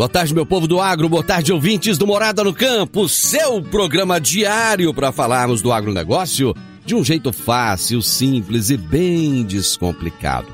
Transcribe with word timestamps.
Boa 0.00 0.08
tarde, 0.08 0.34
meu 0.34 0.46
povo 0.46 0.66
do 0.66 0.80
agro, 0.80 1.10
boa 1.10 1.22
tarde, 1.22 1.52
ouvintes 1.52 1.98
do 1.98 2.06
Morada 2.06 2.42
no 2.42 2.54
Campo, 2.54 3.06
seu 3.06 3.60
programa 3.60 4.18
diário 4.18 4.94
para 4.94 5.12
falarmos 5.12 5.60
do 5.60 5.70
agronegócio 5.70 6.54
de 6.86 6.94
um 6.94 7.04
jeito 7.04 7.30
fácil, 7.34 8.00
simples 8.00 8.70
e 8.70 8.78
bem 8.78 9.44
descomplicado. 9.44 10.46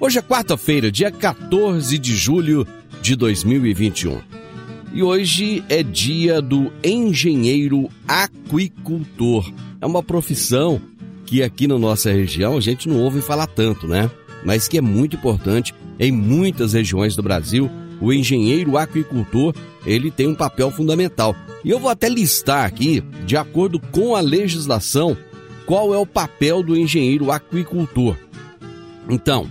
Hoje 0.00 0.18
é 0.18 0.20
quarta-feira, 0.22 0.90
dia 0.90 1.12
14 1.12 1.96
de 1.96 2.16
julho 2.16 2.66
de 3.00 3.14
2021. 3.14 4.18
E 4.92 5.00
hoje 5.00 5.62
é 5.68 5.80
dia 5.84 6.42
do 6.42 6.72
engenheiro 6.82 7.88
aquicultor. 8.08 9.48
É 9.80 9.86
uma 9.86 10.02
profissão 10.02 10.82
que 11.24 11.40
aqui 11.40 11.68
na 11.68 11.78
nossa 11.78 12.10
região 12.10 12.56
a 12.56 12.60
gente 12.60 12.88
não 12.88 12.96
ouve 12.96 13.20
falar 13.20 13.46
tanto, 13.46 13.86
né? 13.86 14.10
Mas 14.44 14.66
que 14.66 14.76
é 14.76 14.80
muito 14.80 15.14
importante 15.14 15.72
em 16.00 16.10
muitas 16.10 16.72
regiões 16.72 17.14
do 17.14 17.22
Brasil 17.22 17.70
o 18.00 18.12
engenheiro 18.12 18.76
aquicultor, 18.76 19.54
ele 19.84 20.10
tem 20.10 20.28
um 20.28 20.34
papel 20.34 20.70
fundamental. 20.70 21.34
E 21.64 21.70
eu 21.70 21.78
vou 21.78 21.90
até 21.90 22.08
listar 22.08 22.64
aqui, 22.64 23.02
de 23.26 23.36
acordo 23.36 23.80
com 23.80 24.14
a 24.14 24.20
legislação, 24.20 25.16
qual 25.66 25.92
é 25.92 25.98
o 25.98 26.06
papel 26.06 26.62
do 26.62 26.76
engenheiro 26.76 27.30
aquicultor. 27.30 28.16
Então, 29.08 29.48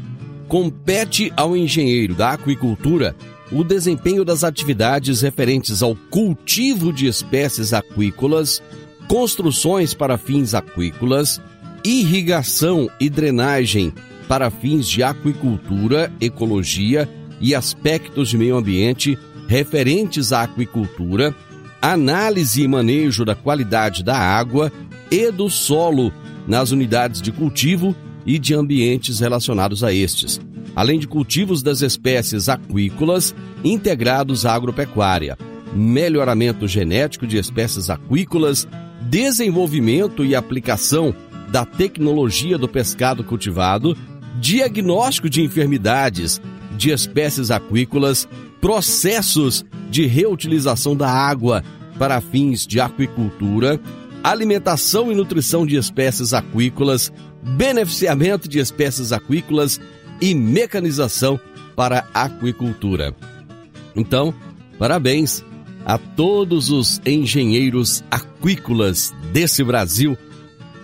compete 0.48 1.32
ao 1.36 1.56
engenheiro 1.56 2.16
da 2.16 2.32
aquicultura 2.32 3.16
o 3.52 3.64
desempenho 3.64 4.26
das 4.26 4.44
atividades 4.44 5.22
referentes 5.22 5.82
ao 5.82 5.96
cultivo 6.10 6.92
de 6.92 7.08
espécies 7.08 7.74
aquícolas, 7.74 8.62
construções 9.08 9.94
para 9.94 10.18
fins 10.18 10.54
aquícolas, 10.54 11.42
irrigação 11.84 12.90
e 13.00 13.10
drenagem 13.10 13.94
para 14.28 14.50
fins 14.50 14.88
de 14.88 15.02
aquicultura, 15.04 16.12
ecologia 16.20 17.10
e 17.40 17.54
aspectos 17.56 18.30
de 18.30 18.38
meio 18.38 18.58
ambiente 18.58 19.18
referentes 19.48 20.34
à 20.34 20.44
aquicultura, 20.44 21.34
análise 21.82 22.62
e 22.62 22.68
manejo 22.68 23.24
da 23.24 23.36
qualidade 23.36 24.04
da 24.04 24.18
água 24.18 24.72
e 25.10 25.32
do 25.32 25.50
solo 25.50 26.12
nas 26.48 26.72
unidades 26.72 27.22
de 27.22 27.32
cultivo 27.32 27.96
e 28.26 28.38
de 28.38 28.54
ambientes 28.54 29.20
relacionados 29.20 29.84
a 29.84 29.94
estes, 29.94 30.40
além 30.76 31.00
de 31.00 31.08
cultivos 31.08 31.64
das 31.64 31.82
espécies 31.82 32.50
aquícolas 32.50 33.34
integrados 33.64 34.46
à 34.46 34.54
agropecuária, 34.54 35.38
melhoramento 35.74 36.68
genético 36.68 37.26
de 37.26 37.38
espécies 37.38 37.90
aquícolas, 37.90 38.68
desenvolvimento 39.02 40.26
e 40.26 40.36
aplicação 40.36 41.14
da 41.50 41.66
tecnologia 41.66 42.58
do 42.58 42.68
pescado 42.68 43.24
cultivado, 43.24 43.96
diagnóstico 44.40 45.30
de 45.30 45.42
enfermidades 45.42 46.42
de 46.78 46.92
espécies 46.92 47.52
aquícolas, 47.52 48.28
processos 48.62 49.66
de 49.90 50.06
reutilização 50.06 50.96
da 50.96 51.10
água 51.10 51.64
para 51.98 52.22
fins 52.22 52.66
de 52.66 52.80
aquicultura, 52.80 53.80
alimentação 54.24 55.12
e 55.12 55.16
nutrição 55.16 55.66
de 55.66 55.76
espécies 55.76 56.34
aquícolas, 56.34 57.12
beneficiamento 57.42 58.48
de 58.48 58.60
espécies 58.60 59.12
aquícolas 59.12 59.80
e 60.22 60.34
mecanização 60.36 61.40
para 61.76 62.08
aquicultura. 62.14 63.16
Então, 63.96 64.34
parabéns 64.78 65.44
a 65.86 65.98
todos 65.98 66.70
os 66.70 67.02
engenheiros 67.06 68.04
aquícolas 68.12 69.14
desse 69.32 69.64
Brasil 69.64 70.18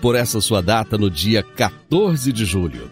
por 0.02 0.16
essa 0.16 0.40
sua 0.42 0.62
data 0.62 0.98
no 0.98 1.10
dia 1.10 1.44
14 1.44 2.32
de 2.32 2.46
julho. 2.46 2.90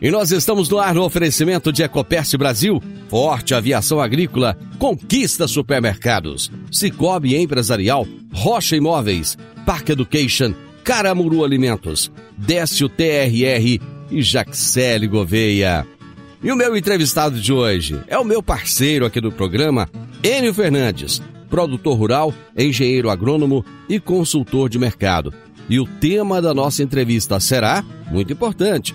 E 0.00 0.10
nós 0.10 0.32
estamos 0.32 0.68
no 0.68 0.78
ar 0.78 0.94
no 0.94 1.04
oferecimento 1.04 1.72
de 1.72 1.82
Ecopest 1.82 2.36
Brasil, 2.36 2.82
Forte 3.08 3.54
Aviação 3.54 4.00
Agrícola, 4.00 4.58
Conquista 4.78 5.46
Supermercados, 5.46 6.50
Cicobi 6.70 7.36
Empresarial, 7.36 8.06
Rocha 8.32 8.76
Imóveis, 8.76 9.38
Park 9.64 9.90
Education, 9.90 10.52
Caramuru 10.82 11.44
Alimentos, 11.44 12.10
Décio 12.36 12.88
TRR 12.88 13.80
e 14.10 14.22
Jaxele 14.22 15.06
Gouveia. 15.06 15.86
E 16.42 16.52
o 16.52 16.56
meu 16.56 16.76
entrevistado 16.76 17.40
de 17.40 17.52
hoje 17.52 17.98
é 18.06 18.18
o 18.18 18.24
meu 18.24 18.42
parceiro 18.42 19.06
aqui 19.06 19.20
do 19.20 19.32
programa, 19.32 19.88
Enio 20.22 20.52
Fernandes, 20.52 21.22
produtor 21.48 21.96
rural, 21.96 22.34
engenheiro 22.56 23.08
agrônomo 23.08 23.64
e 23.88 23.98
consultor 23.98 24.68
de 24.68 24.78
mercado. 24.78 25.32
E 25.70 25.80
o 25.80 25.86
tema 25.86 26.42
da 26.42 26.52
nossa 26.52 26.82
entrevista 26.82 27.40
será 27.40 27.82
muito 28.10 28.32
importante 28.32 28.94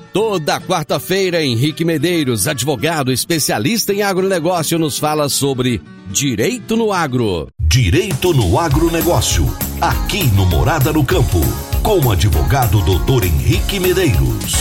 Toda 0.13 0.59
quarta-feira, 0.59 1.41
Henrique 1.41 1.85
Medeiros, 1.85 2.45
advogado 2.45 3.13
especialista 3.13 3.93
em 3.93 4.03
agronegócio, 4.03 4.77
nos 4.77 4.99
fala 4.99 5.29
sobre 5.29 5.79
Direito 6.07 6.75
no 6.75 6.91
Agro. 6.91 7.47
Direito 7.57 8.33
no 8.33 8.59
Agronegócio. 8.59 9.45
Aqui 9.79 10.25
no 10.35 10.45
Morada 10.45 10.91
no 10.91 11.05
Campo. 11.05 11.39
Com 11.81 12.05
o 12.05 12.11
advogado 12.11 12.83
doutor 12.83 13.23
Henrique 13.23 13.79
Medeiros. 13.79 14.53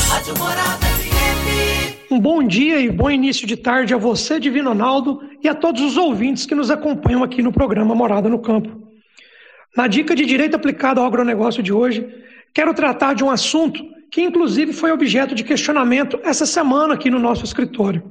Um 2.08 2.20
bom 2.20 2.46
dia 2.46 2.80
e 2.80 2.88
bom 2.88 3.10
início 3.10 3.44
de 3.44 3.56
tarde 3.56 3.92
a 3.92 3.96
você, 3.96 4.38
Divino 4.38 4.68
Ronaldo, 4.68 5.20
e 5.42 5.48
a 5.48 5.54
todos 5.54 5.82
os 5.82 5.96
ouvintes 5.96 6.46
que 6.46 6.54
nos 6.54 6.70
acompanham 6.70 7.24
aqui 7.24 7.42
no 7.42 7.50
programa 7.50 7.92
Morada 7.92 8.28
no 8.28 8.38
Campo. 8.38 8.86
Na 9.76 9.88
dica 9.88 10.14
de 10.14 10.24
direito 10.24 10.54
aplicado 10.54 11.00
ao 11.00 11.06
agronegócio 11.06 11.60
de 11.60 11.72
hoje, 11.72 12.06
quero 12.54 12.72
tratar 12.72 13.14
de 13.14 13.24
um 13.24 13.30
assunto 13.30 13.82
que 14.10 14.22
inclusive 14.22 14.72
foi 14.72 14.90
objeto 14.90 15.34
de 15.34 15.44
questionamento 15.44 16.18
essa 16.22 16.44
semana 16.44 16.94
aqui 16.94 17.08
no 17.10 17.18
nosso 17.18 17.44
escritório, 17.44 18.02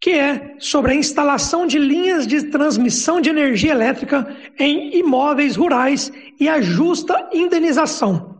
que 0.00 0.10
é 0.10 0.54
sobre 0.58 0.92
a 0.92 0.94
instalação 0.94 1.66
de 1.66 1.78
linhas 1.78 2.26
de 2.26 2.44
transmissão 2.44 3.20
de 3.20 3.30
energia 3.30 3.72
elétrica 3.72 4.36
em 4.58 4.96
imóveis 4.98 5.56
rurais 5.56 6.12
e 6.38 6.48
a 6.48 6.60
justa 6.60 7.30
indenização. 7.32 8.34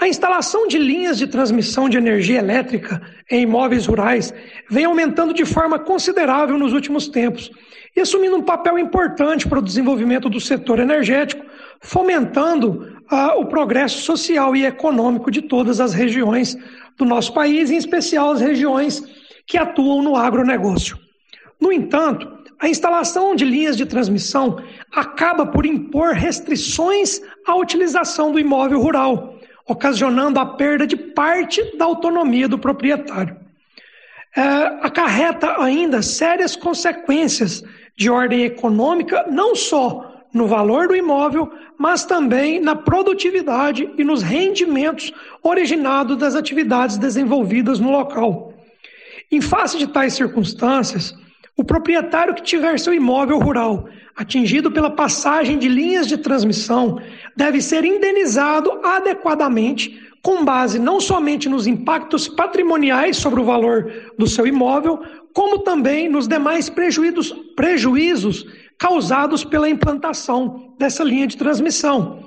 A 0.00 0.06
instalação 0.06 0.68
de 0.68 0.78
linhas 0.78 1.18
de 1.18 1.26
transmissão 1.26 1.88
de 1.88 1.98
energia 1.98 2.38
elétrica 2.38 3.02
em 3.28 3.42
imóveis 3.42 3.84
rurais 3.84 4.32
vem 4.70 4.84
aumentando 4.84 5.34
de 5.34 5.44
forma 5.44 5.76
considerável 5.76 6.56
nos 6.56 6.72
últimos 6.72 7.08
tempos 7.08 7.50
e 7.96 8.00
assumindo 8.00 8.36
um 8.36 8.42
papel 8.42 8.78
importante 8.78 9.48
para 9.48 9.58
o 9.58 9.62
desenvolvimento 9.62 10.28
do 10.28 10.40
setor 10.40 10.78
energético, 10.78 11.44
fomentando 11.80 12.96
ah, 13.10 13.34
o 13.36 13.46
progresso 13.46 14.02
social 14.02 14.54
e 14.54 14.64
econômico 14.64 15.30
de 15.30 15.42
todas 15.42 15.80
as 15.80 15.92
regiões 15.94 16.56
do 16.96 17.04
nosso 17.04 17.32
país, 17.32 17.70
em 17.70 17.76
especial 17.76 18.30
as 18.30 18.40
regiões 18.40 19.02
que 19.46 19.56
atuam 19.56 20.02
no 20.02 20.16
agronegócio. 20.16 20.98
No 21.60 21.72
entanto, 21.72 22.38
a 22.58 22.68
instalação 22.68 23.34
de 23.34 23.44
linhas 23.44 23.76
de 23.76 23.86
transmissão 23.86 24.58
acaba 24.92 25.46
por 25.46 25.64
impor 25.64 26.12
restrições 26.12 27.20
à 27.46 27.54
utilização 27.54 28.32
do 28.32 28.38
imóvel 28.38 28.80
rural 28.80 29.38
ocasionando 29.68 30.40
a 30.40 30.46
perda 30.46 30.86
de 30.86 30.96
parte 30.96 31.76
da 31.76 31.84
autonomia 31.84 32.48
do 32.48 32.58
proprietário. 32.58 33.36
É, 34.34 34.42
acarreta 34.82 35.62
ainda 35.62 36.00
sérias 36.00 36.56
consequências 36.56 37.62
de 37.94 38.08
ordem 38.08 38.44
econômica, 38.44 39.26
não 39.30 39.54
só 39.54 40.24
no 40.32 40.46
valor 40.46 40.88
do 40.88 40.96
imóvel, 40.96 41.52
mas 41.78 42.04
também 42.04 42.60
na 42.60 42.74
produtividade 42.74 43.88
e 43.96 44.02
nos 44.02 44.20
rendimentos 44.20 45.12
originados 45.42 46.18
das 46.18 46.34
atividades 46.34 46.98
desenvolvidas 46.98 47.78
no 47.78 47.92
local. 47.92 48.52
Em 49.30 49.40
face 49.40 49.78
de 49.78 49.86
tais 49.86 50.14
circunstâncias, 50.14 51.14
o 51.56 51.62
proprietário 51.62 52.34
que 52.34 52.42
tiver 52.42 52.78
seu 52.78 52.92
imóvel 52.92 53.38
rural 53.38 53.88
atingido 54.16 54.70
pela 54.70 54.90
passagem 54.90 55.58
de 55.58 55.68
linhas 55.68 56.08
de 56.08 56.18
transmissão 56.18 57.00
deve 57.36 57.62
ser 57.62 57.84
indenizado 57.84 58.80
adequadamente, 58.82 60.02
com 60.20 60.44
base 60.44 60.78
não 60.78 61.00
somente 61.00 61.48
nos 61.48 61.68
impactos 61.68 62.26
patrimoniais 62.26 63.16
sobre 63.16 63.40
o 63.40 63.44
valor 63.44 63.92
do 64.18 64.26
seu 64.26 64.44
imóvel, 64.44 65.00
como 65.38 65.60
também 65.60 66.08
nos 66.08 66.26
demais 66.26 66.68
prejuízos, 66.68 67.32
prejuízos 67.54 68.44
causados 68.76 69.44
pela 69.44 69.70
implantação 69.70 70.74
dessa 70.76 71.04
linha 71.04 71.28
de 71.28 71.36
transmissão, 71.36 72.24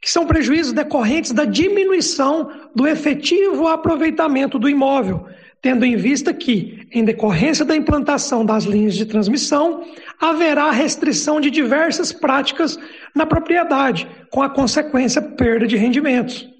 que 0.00 0.10
são 0.10 0.24
prejuízos 0.24 0.72
decorrentes 0.72 1.30
da 1.32 1.44
diminuição 1.44 2.50
do 2.74 2.86
efetivo 2.86 3.68
aproveitamento 3.68 4.58
do 4.58 4.66
imóvel 4.66 5.26
tendo 5.60 5.84
em 5.86 5.96
vista 5.96 6.32
que, 6.34 6.86
em 6.92 7.04
decorrência 7.04 7.64
da 7.64 7.74
implantação 7.74 8.44
das 8.44 8.64
linhas 8.64 8.94
de 8.94 9.06
transmissão, 9.06 9.82
haverá 10.20 10.70
restrição 10.70 11.40
de 11.40 11.50
diversas 11.50 12.12
práticas 12.12 12.78
na 13.14 13.24
propriedade, 13.24 14.06
com 14.30 14.42
a 14.42 14.50
consequência 14.50 15.22
perda 15.22 15.66
de 15.66 15.74
rendimentos. 15.74 16.53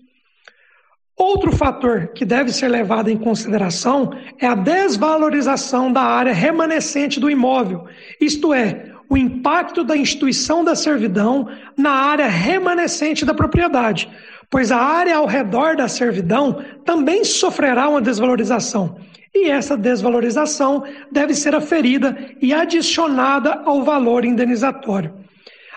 Outro 1.17 1.53
fator 1.53 2.09
que 2.09 2.25
deve 2.25 2.53
ser 2.53 2.69
levado 2.69 3.09
em 3.09 3.17
consideração 3.17 4.11
é 4.41 4.47
a 4.47 4.55
desvalorização 4.55 5.93
da 5.93 6.03
área 6.03 6.33
remanescente 6.33 7.21
do 7.21 7.31
imóvel, 7.31 7.87
isto 8.21 8.53
é, 8.53 8.93
o 9.09 9.17
impacto 9.17 9.85
da 9.85 9.97
instituição 9.97 10.65
da 10.65 10.75
servidão 10.75 11.47
na 11.77 11.91
área 11.91 12.27
remanescente 12.27 13.25
da 13.25 13.33
propriedade, 13.33 14.11
pois 14.51 14.73
a 14.73 14.79
área 14.79 15.17
ao 15.17 15.27
redor 15.27 15.77
da 15.77 15.87
servidão 15.87 16.65
também 16.85 17.25
sofrerá 17.25 17.89
uma 17.89 18.01
desvalorização. 18.01 18.97
E 19.33 19.49
essa 19.49 19.77
desvalorização 19.77 20.83
deve 21.13 21.35
ser 21.35 21.55
aferida 21.55 22.17
e 22.41 22.53
adicionada 22.53 23.63
ao 23.65 23.85
valor 23.85 24.25
indenizatório. 24.25 25.24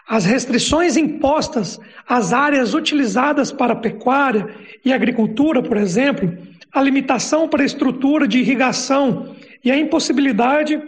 As 0.08 0.24
restrições 0.24 0.96
impostas 0.96 1.80
às 2.08 2.32
áreas 2.32 2.74
utilizadas 2.74 3.52
para 3.52 3.76
pecuária 3.76 4.48
e 4.84 4.94
agricultura, 4.94 5.62
por 5.62 5.76
exemplo, 5.76 6.38
a 6.72 6.82
limitação 6.82 7.48
para 7.50 7.62
a 7.62 7.66
estrutura 7.66 8.26
de 8.26 8.40
irrigação 8.40 9.36
e 9.64 9.70
a 9.70 9.78
impossibilidade 9.78 10.82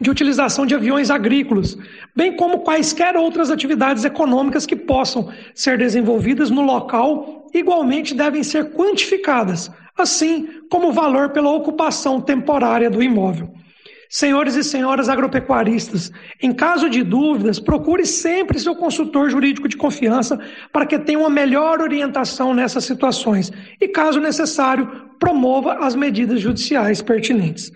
de 0.00 0.10
utilização 0.10 0.64
de 0.64 0.74
aviões 0.74 1.10
agrícolas, 1.10 1.76
bem 2.16 2.34
como 2.34 2.60
quaisquer 2.60 3.16
outras 3.16 3.50
atividades 3.50 4.04
econômicas 4.04 4.66
que 4.66 4.74
possam 4.74 5.30
ser 5.54 5.76
desenvolvidas 5.78 6.50
no 6.50 6.62
local, 6.62 7.46
igualmente 7.52 8.14
devem 8.14 8.42
ser 8.42 8.72
quantificadas, 8.72 9.70
assim 9.96 10.48
como 10.70 10.88
o 10.88 10.92
valor 10.92 11.30
pela 11.30 11.50
ocupação 11.50 12.20
temporária 12.20 12.90
do 12.90 13.02
imóvel. 13.02 13.52
Senhores 14.12 14.56
e 14.56 14.64
senhoras 14.64 15.08
agropecuaristas, 15.08 16.10
em 16.42 16.52
caso 16.52 16.90
de 16.90 17.00
dúvidas, 17.04 17.60
procure 17.60 18.04
sempre 18.04 18.58
seu 18.58 18.74
consultor 18.74 19.30
jurídico 19.30 19.68
de 19.68 19.76
confiança 19.76 20.36
para 20.72 20.84
que 20.84 20.98
tenha 20.98 21.20
uma 21.20 21.30
melhor 21.30 21.80
orientação 21.80 22.52
nessas 22.52 22.84
situações 22.84 23.52
e, 23.80 23.86
caso 23.86 24.18
necessário, 24.18 24.90
promova 25.20 25.74
as 25.74 25.94
medidas 25.94 26.40
judiciais 26.40 27.00
pertinentes. 27.00 27.70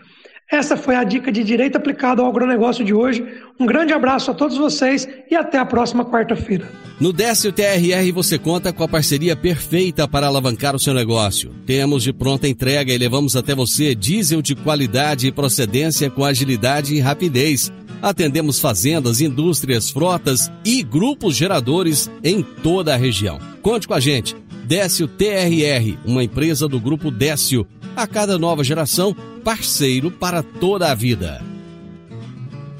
Essa 0.55 0.77
foi 0.77 0.95
a 0.95 1.03
dica 1.03 1.33
de 1.33 1.43
direito 1.43 1.75
aplicado 1.75 2.23
ao 2.23 2.29
agronegócio 2.29 2.85
de 2.85 2.95
hoje. 2.95 3.27
Um 3.59 3.67
grande 3.67 3.93
abraço 3.93 4.31
a 4.31 4.35
todos 4.35 4.57
vocês 4.57 5.09
e 5.29 5.35
até 5.35 5.59
a 5.59 5.67
próxima 5.67 6.05
quarta-feira. 6.05 6.71
No 7.01 7.13
Décio 7.13 7.51
TRR 7.51 8.13
você 8.15 8.39
conta 8.39 8.73
com 8.73 8.85
a 8.85 8.89
parceria 8.89 9.35
perfeita 9.35 10.07
para 10.07 10.29
alavancar 10.29 10.77
o 10.77 10.79
seu 10.79 10.95
negócio. 10.95 11.53
Temos 11.67 12.05
de 12.05 12.13
pronta 12.13 12.47
entrega 12.47 12.93
e 12.93 12.99
levamos 12.99 13.35
até 13.35 13.53
você 13.53 13.97
diesel 13.97 14.41
de 14.41 14.55
qualidade 14.55 15.27
e 15.27 15.33
procedência 15.33 16.09
com 16.09 16.25
agilidade 16.25 16.95
e 16.95 17.01
rapidez. 17.01 17.73
Atendemos 18.01 18.61
fazendas, 18.61 19.21
indústrias, 19.21 19.91
frotas 19.91 20.53
e 20.65 20.85
grupos 20.85 21.35
geradores 21.35 22.09
em 22.23 22.45
toda 22.45 22.95
a 22.95 22.97
região. 22.97 23.41
Conte 23.61 23.89
com 23.89 23.95
a 23.95 23.99
gente. 23.99 24.37
Décio 24.65 25.09
TRR, 25.09 25.99
uma 26.07 26.23
empresa 26.23 26.69
do 26.69 26.79
grupo 26.79 27.11
Décio. 27.11 27.67
A 27.97 28.07
cada 28.07 28.39
nova 28.39 28.65
geração, 28.65 29.15
parceiro 29.45 30.11
para 30.11 30.43
toda 30.43 30.91
a 30.91 30.95
vida. 30.95 31.43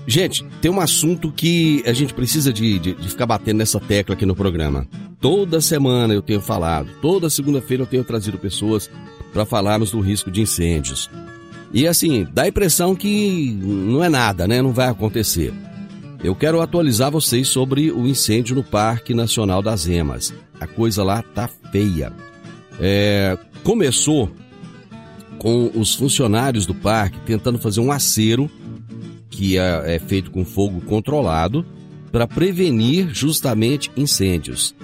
Gente, 0.07 0.45
tem 0.61 0.71
um 0.71 0.81
assunto 0.81 1.33
que 1.33 1.83
a 1.87 1.93
gente 1.93 2.13
precisa 2.13 2.53
de, 2.53 2.79
de, 2.79 2.95
de, 2.95 3.09
ficar 3.09 3.27
batendo 3.27 3.59
nessa 3.59 3.81
tecla 3.81 4.15
aqui 4.15 4.27
no 4.27 4.35
programa. 4.35 4.87
Toda 5.21 5.61
semana 5.61 6.13
eu 6.13 6.21
tenho 6.21 6.41
falado, 6.41 6.91
toda 7.01 7.31
segunda-feira 7.31 7.85
eu 7.85 7.87
tenho 7.87 8.05
trazido 8.05 8.39
pessoas 8.39 8.91
para 9.33 9.47
falarmos 9.47 9.91
do 9.91 10.01
risco 10.01 10.31
de 10.31 10.43
incêndios. 10.43 11.09
E 11.73 11.87
assim, 11.87 12.27
dá 12.33 12.43
a 12.43 12.49
impressão 12.49 12.95
que 12.95 13.57
não 13.61 14.05
é 14.05 14.09
nada, 14.09 14.47
né? 14.47 14.61
Não 14.61 14.73
vai 14.73 14.89
acontecer. 14.89 15.53
Eu 16.23 16.35
quero 16.35 16.61
atualizar 16.61 17.11
vocês 17.11 17.49
sobre 17.49 17.91
o 17.91 18.07
incêndio 18.07 18.55
no 18.55 18.63
Parque 18.63 19.15
Nacional 19.15 19.63
das 19.63 19.87
Emas. 19.87 20.33
A 20.61 20.67
coisa 20.67 21.03
lá 21.03 21.23
tá 21.23 21.49
feia. 21.73 22.13
É, 22.81 23.37
começou 23.63 24.31
com 25.39 25.71
os 25.75 25.95
funcionários 25.95 26.67
do 26.67 26.75
parque 26.75 27.19
tentando 27.27 27.59
fazer 27.59 27.81
um 27.81 27.93
acero 27.93 28.51
que 29.31 29.59
é, 29.59 29.97
é 29.97 29.99
feito 29.99 30.31
com 30.31 30.45
fogo 30.45 30.81
controlado 30.81 31.67
para 32.13 32.27
prevenir 32.27 33.09
justamente 33.13 33.91
incêndios. 33.97 34.75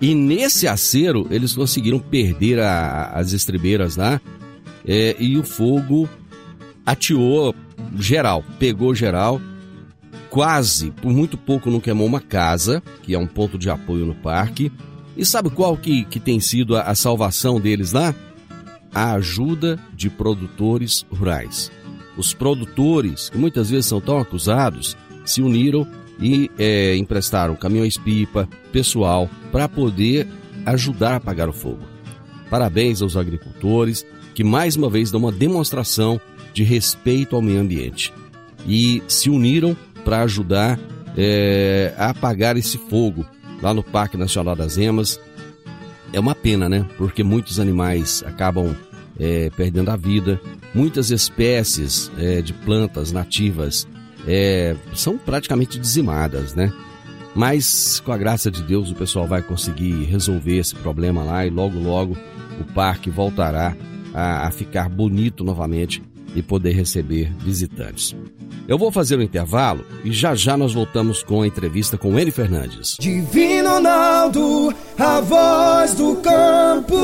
E 0.00 0.14
nesse 0.14 0.68
acero 0.68 1.26
eles 1.30 1.52
conseguiram 1.52 1.98
perder 1.98 2.60
a, 2.60 3.10
as 3.14 3.32
estribeiras 3.32 3.96
lá 3.96 4.20
é, 4.86 5.16
e 5.18 5.36
o 5.36 5.42
fogo 5.42 6.08
ateou 6.86 7.54
geral, 7.98 8.44
pegou 8.58 8.94
geral, 8.94 9.40
quase, 10.30 10.90
por 10.92 11.12
muito 11.12 11.36
pouco 11.36 11.70
não 11.70 11.80
queimou 11.80 12.06
uma 12.06 12.20
casa, 12.20 12.82
que 13.02 13.14
é 13.14 13.18
um 13.18 13.26
ponto 13.26 13.58
de 13.58 13.68
apoio 13.68 14.06
no 14.06 14.14
parque. 14.14 14.70
E 15.16 15.24
sabe 15.24 15.50
qual 15.50 15.76
que, 15.76 16.04
que 16.04 16.20
tem 16.20 16.38
sido 16.38 16.76
a, 16.76 16.82
a 16.82 16.94
salvação 16.94 17.60
deles 17.60 17.92
lá? 17.92 18.14
A 18.92 19.12
ajuda 19.12 19.78
de 19.94 20.08
produtores 20.10 21.04
rurais. 21.10 21.70
Os 22.16 22.34
produtores, 22.34 23.28
que 23.28 23.38
muitas 23.38 23.70
vezes 23.70 23.86
são 23.86 24.00
tão 24.00 24.18
acusados, 24.18 24.96
se 25.24 25.40
uniram 25.40 25.86
e 26.20 26.50
é, 26.58 26.96
emprestaram 26.96 27.54
caminhões-pipa, 27.54 28.48
pessoal, 28.72 29.30
para 29.52 29.68
poder 29.68 30.26
ajudar 30.66 31.12
a 31.12 31.16
apagar 31.16 31.48
o 31.48 31.52
fogo. 31.52 31.82
Parabéns 32.50 33.02
aos 33.02 33.16
agricultores 33.16 34.04
que 34.34 34.42
mais 34.42 34.76
uma 34.76 34.88
vez 34.88 35.10
dão 35.10 35.20
uma 35.20 35.32
demonstração 35.32 36.20
de 36.52 36.62
respeito 36.62 37.36
ao 37.36 37.42
meio 37.42 37.60
ambiente 37.60 38.12
e 38.66 39.02
se 39.06 39.30
uniram 39.30 39.76
para 40.04 40.22
ajudar 40.22 40.78
é, 41.16 41.92
a 41.96 42.10
apagar 42.10 42.56
esse 42.56 42.78
fogo 42.78 43.26
lá 43.62 43.74
no 43.74 43.82
Parque 43.82 44.16
Nacional 44.16 44.54
das 44.54 44.76
Emas, 44.76 45.20
é 46.12 46.20
uma 46.20 46.34
pena, 46.34 46.68
né? 46.68 46.86
Porque 46.96 47.22
muitos 47.22 47.60
animais 47.60 48.22
acabam 48.26 48.74
é, 49.18 49.50
perdendo 49.56 49.90
a 49.90 49.96
vida, 49.96 50.40
muitas 50.74 51.10
espécies 51.10 52.10
é, 52.18 52.40
de 52.40 52.52
plantas 52.52 53.12
nativas 53.12 53.86
é, 54.26 54.76
são 54.94 55.18
praticamente 55.18 55.78
dizimadas, 55.78 56.54
né? 56.54 56.72
Mas 57.34 58.00
com 58.00 58.12
a 58.12 58.18
graça 58.18 58.50
de 58.50 58.62
Deus 58.62 58.90
o 58.90 58.94
pessoal 58.94 59.26
vai 59.26 59.42
conseguir 59.42 60.04
resolver 60.04 60.58
esse 60.58 60.74
problema 60.74 61.22
lá 61.22 61.46
e 61.46 61.50
logo 61.50 61.78
logo 61.78 62.16
o 62.60 62.64
parque 62.72 63.10
voltará 63.10 63.76
a, 64.14 64.46
a 64.46 64.50
ficar 64.50 64.88
bonito 64.88 65.44
novamente 65.44 66.02
e 66.34 66.42
poder 66.42 66.72
receber 66.72 67.32
visitantes. 67.38 68.14
Eu 68.66 68.76
vou 68.78 68.92
fazer 68.92 69.16
o 69.16 69.18
um 69.18 69.22
intervalo 69.22 69.84
e 70.04 70.12
já 70.12 70.34
já 70.34 70.56
nós 70.56 70.74
voltamos 70.74 71.22
com 71.22 71.42
a 71.42 71.46
entrevista 71.46 71.96
com 71.96 72.18
N 72.18 72.30
Fernandes. 72.30 72.96
Divino 73.00 73.70
Ronaldo, 73.70 74.74
a 74.98 75.20
voz 75.20 75.94
do 75.94 76.16
campo. 76.16 76.96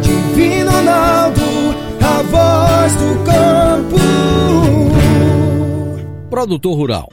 Divino 0.00 0.70
Ronaldo, 0.70 1.42
a 2.00 2.22
voz 2.22 2.92
do 2.94 3.24
campo. 3.24 3.98
Produtor 6.30 6.76
Rural. 6.76 7.12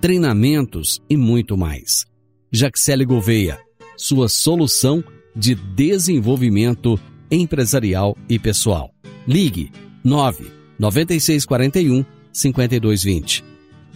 treinamentos 0.00 1.00
e 1.08 1.16
muito 1.16 1.56
mais. 1.56 2.06
Jaxele 2.50 3.04
Gouveia, 3.04 3.58
sua 3.96 4.28
solução 4.28 5.04
de 5.36 5.54
desenvolvimento 5.54 6.98
empresarial 7.30 8.16
e 8.28 8.38
pessoal. 8.38 8.90
Ligue 9.26 9.70
9 10.02 10.50
9641 10.78 12.04
5220. 12.32 13.44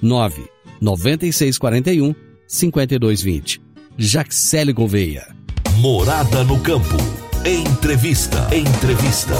9 0.00 0.42
9641 0.80 2.14
5220. 2.46 3.62
Jaxele 3.96 4.72
Gouveia. 4.72 5.34
Morada 5.78 6.44
no 6.44 6.60
campo. 6.60 6.96
Entrevista. 7.44 8.48
Entrevista. 8.54 9.34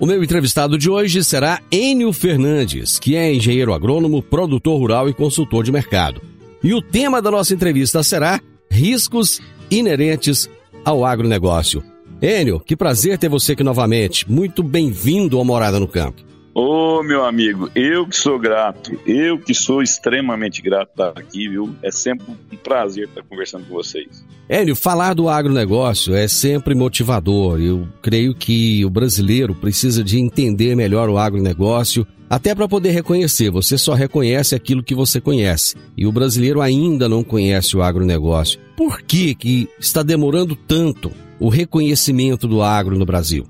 O 0.00 0.06
meu 0.06 0.24
entrevistado 0.24 0.78
de 0.78 0.88
hoje 0.88 1.22
será 1.22 1.60
Enio 1.70 2.10
Fernandes, 2.10 2.98
que 2.98 3.14
é 3.14 3.34
engenheiro 3.34 3.74
agrônomo, 3.74 4.22
produtor 4.22 4.78
rural 4.78 5.10
e 5.10 5.12
consultor 5.12 5.62
de 5.62 5.70
mercado. 5.70 6.22
E 6.64 6.72
o 6.72 6.80
tema 6.80 7.20
da 7.20 7.30
nossa 7.30 7.52
entrevista 7.52 8.02
será 8.02 8.40
riscos 8.70 9.42
inerentes 9.70 10.48
ao 10.86 11.04
agronegócio. 11.04 11.84
Enio, 12.22 12.58
que 12.60 12.74
prazer 12.74 13.18
ter 13.18 13.28
você 13.28 13.52
aqui 13.52 13.62
novamente. 13.62 14.30
Muito 14.30 14.62
bem-vindo 14.62 15.36
ao 15.36 15.44
Morada 15.44 15.78
no 15.78 15.86
Campo. 15.86 16.29
Ô, 16.52 17.02
meu 17.04 17.24
amigo, 17.24 17.70
eu 17.76 18.06
que 18.06 18.16
sou 18.16 18.36
grato, 18.38 18.98
eu 19.06 19.38
que 19.38 19.54
sou 19.54 19.82
extremamente 19.82 20.60
grato 20.60 20.90
estar 20.90 21.10
aqui, 21.10 21.48
viu? 21.48 21.74
É 21.80 21.92
sempre 21.92 22.26
um 22.28 22.56
prazer 22.56 23.04
estar 23.04 23.22
conversando 23.22 23.66
com 23.66 23.74
vocês. 23.74 24.24
Hélio, 24.48 24.74
falar 24.74 25.14
do 25.14 25.28
agronegócio 25.28 26.12
é 26.12 26.26
sempre 26.26 26.74
motivador. 26.74 27.60
Eu 27.60 27.86
creio 28.02 28.34
que 28.34 28.84
o 28.84 28.90
brasileiro 28.90 29.54
precisa 29.54 30.02
de 30.02 30.18
entender 30.18 30.74
melhor 30.74 31.08
o 31.08 31.18
agronegócio, 31.18 32.04
até 32.28 32.52
para 32.52 32.66
poder 32.66 32.90
reconhecer. 32.90 33.48
Você 33.50 33.78
só 33.78 33.94
reconhece 33.94 34.56
aquilo 34.56 34.82
que 34.82 34.94
você 34.94 35.20
conhece. 35.20 35.76
E 35.96 36.04
o 36.04 36.12
brasileiro 36.12 36.60
ainda 36.60 37.08
não 37.08 37.22
conhece 37.22 37.76
o 37.76 37.82
agronegócio. 37.82 38.58
Por 38.76 39.02
que, 39.02 39.36
que 39.36 39.68
está 39.78 40.02
demorando 40.02 40.56
tanto 40.56 41.12
o 41.38 41.48
reconhecimento 41.48 42.48
do 42.48 42.60
agro 42.60 42.98
no 42.98 43.06
Brasil? 43.06 43.46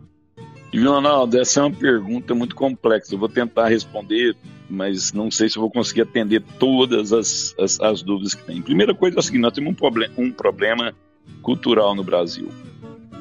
Leonardo, 0.78 1.38
essa 1.38 1.60
é 1.60 1.62
uma 1.64 1.74
pergunta 1.74 2.34
muito 2.34 2.54
complexa. 2.54 3.14
Eu 3.14 3.18
vou 3.18 3.28
tentar 3.28 3.68
responder, 3.68 4.36
mas 4.68 5.12
não 5.12 5.30
sei 5.30 5.48
se 5.48 5.56
eu 5.56 5.62
vou 5.62 5.70
conseguir 5.70 6.02
atender 6.02 6.42
todas 6.58 7.12
as, 7.12 7.54
as, 7.58 7.80
as 7.80 8.02
dúvidas 8.02 8.34
que 8.34 8.44
tem. 8.44 8.62
Primeira 8.62 8.94
coisa 8.94 9.16
é 9.16 9.20
a 9.20 9.22
seguinte: 9.22 9.42
nós 9.42 9.52
temos 9.52 9.72
um, 9.72 9.74
problem, 9.74 10.10
um 10.16 10.30
problema 10.30 10.94
cultural 11.42 11.94
no 11.94 12.04
Brasil. 12.04 12.48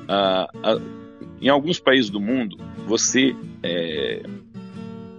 Ah, 0.08 0.48
ah, 0.64 0.80
em 1.42 1.50
alguns 1.50 1.80
países 1.80 2.10
do 2.10 2.20
mundo, 2.20 2.58
você 2.86 3.36
é, 3.64 4.24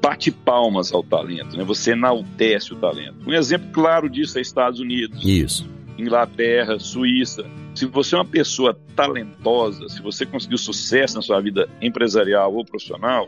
bate 0.00 0.30
palmas 0.30 0.92
ao 0.92 1.02
talento, 1.02 1.56
né? 1.56 1.64
você 1.64 1.92
enaltece 1.92 2.72
o 2.72 2.76
talento. 2.76 3.16
Um 3.26 3.32
exemplo 3.32 3.68
claro 3.72 4.08
disso 4.08 4.38
é 4.38 4.40
Estados 4.40 4.80
Unidos. 4.80 5.24
Isso. 5.24 5.68
Inglaterra, 5.98 6.78
Suíça. 6.78 7.44
Se 7.80 7.86
você 7.86 8.14
é 8.14 8.18
uma 8.18 8.26
pessoa 8.26 8.78
talentosa, 8.94 9.88
se 9.88 10.02
você 10.02 10.26
conseguiu 10.26 10.58
sucesso 10.58 11.14
na 11.14 11.22
sua 11.22 11.40
vida 11.40 11.66
empresarial 11.80 12.54
ou 12.54 12.62
profissional, 12.62 13.26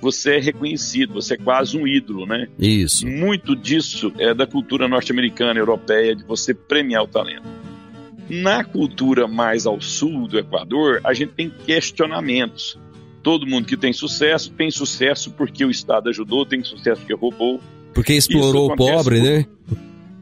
você 0.00 0.36
é 0.36 0.40
reconhecido, 0.40 1.14
você 1.14 1.34
é 1.34 1.36
quase 1.36 1.76
um 1.76 1.88
ídolo, 1.88 2.24
né? 2.24 2.46
Isso. 2.56 3.04
Muito 3.04 3.56
disso 3.56 4.12
é 4.16 4.32
da 4.32 4.46
cultura 4.46 4.86
norte-americana, 4.86 5.58
europeia, 5.58 6.14
de 6.14 6.22
você 6.22 6.54
premiar 6.54 7.02
o 7.02 7.08
talento. 7.08 7.48
Na 8.28 8.62
cultura 8.62 9.26
mais 9.26 9.66
ao 9.66 9.80
sul 9.80 10.28
do 10.28 10.38
Equador, 10.38 11.00
a 11.02 11.12
gente 11.12 11.32
tem 11.32 11.50
questionamentos. 11.50 12.78
Todo 13.24 13.44
mundo 13.44 13.66
que 13.66 13.76
tem 13.76 13.92
sucesso 13.92 14.52
tem 14.52 14.70
sucesso 14.70 15.32
porque 15.32 15.64
o 15.64 15.70
Estado 15.70 16.10
ajudou, 16.10 16.46
tem 16.46 16.62
sucesso 16.62 17.00
porque 17.00 17.14
roubou. 17.14 17.60
Porque 17.92 18.12
explorou 18.12 18.70
o 18.70 18.76
pobre, 18.76 19.18
por... 19.18 19.24
né? 19.24 19.46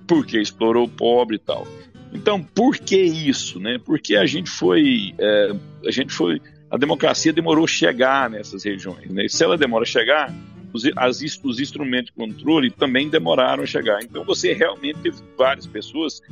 Porque 0.07 0.41
explorou 0.41 0.87
o 0.87 0.89
pobre 0.89 1.37
e 1.37 1.39
tal. 1.39 1.67
Então, 2.13 2.43
por 2.43 2.77
que 2.77 2.97
isso, 2.97 3.61
né? 3.61 3.79
Porque 3.85 4.17
a 4.17 4.27
gente 4.27 4.51
foi, 4.51 5.15
é, 5.19 5.53
a 5.87 5.91
gente 5.91 6.13
foi, 6.13 6.41
a 6.71 6.77
democracia 6.77 7.33
demorou 7.33 7.67
chegar 7.67 8.31
nessas 8.31 8.65
regiões, 8.65 9.11
né? 9.11 9.27
E 9.27 9.29
se 9.29 9.45
ela 9.45 9.57
demora 9.57 9.85
a 9.85 9.87
chegar, 9.87 10.33
os, 10.73 10.85
as, 10.97 11.21
os 11.43 11.61
instrumentos 11.61 12.07
de 12.07 12.13
controle 12.13 12.71
também 12.71 13.09
demoraram 13.09 13.63
a 13.63 13.67
chegar. 13.67 14.03
Então, 14.03 14.25
você 14.25 14.53
realmente 14.53 14.99
teve 15.01 15.19
várias 15.37 15.67
pessoas 15.67 16.23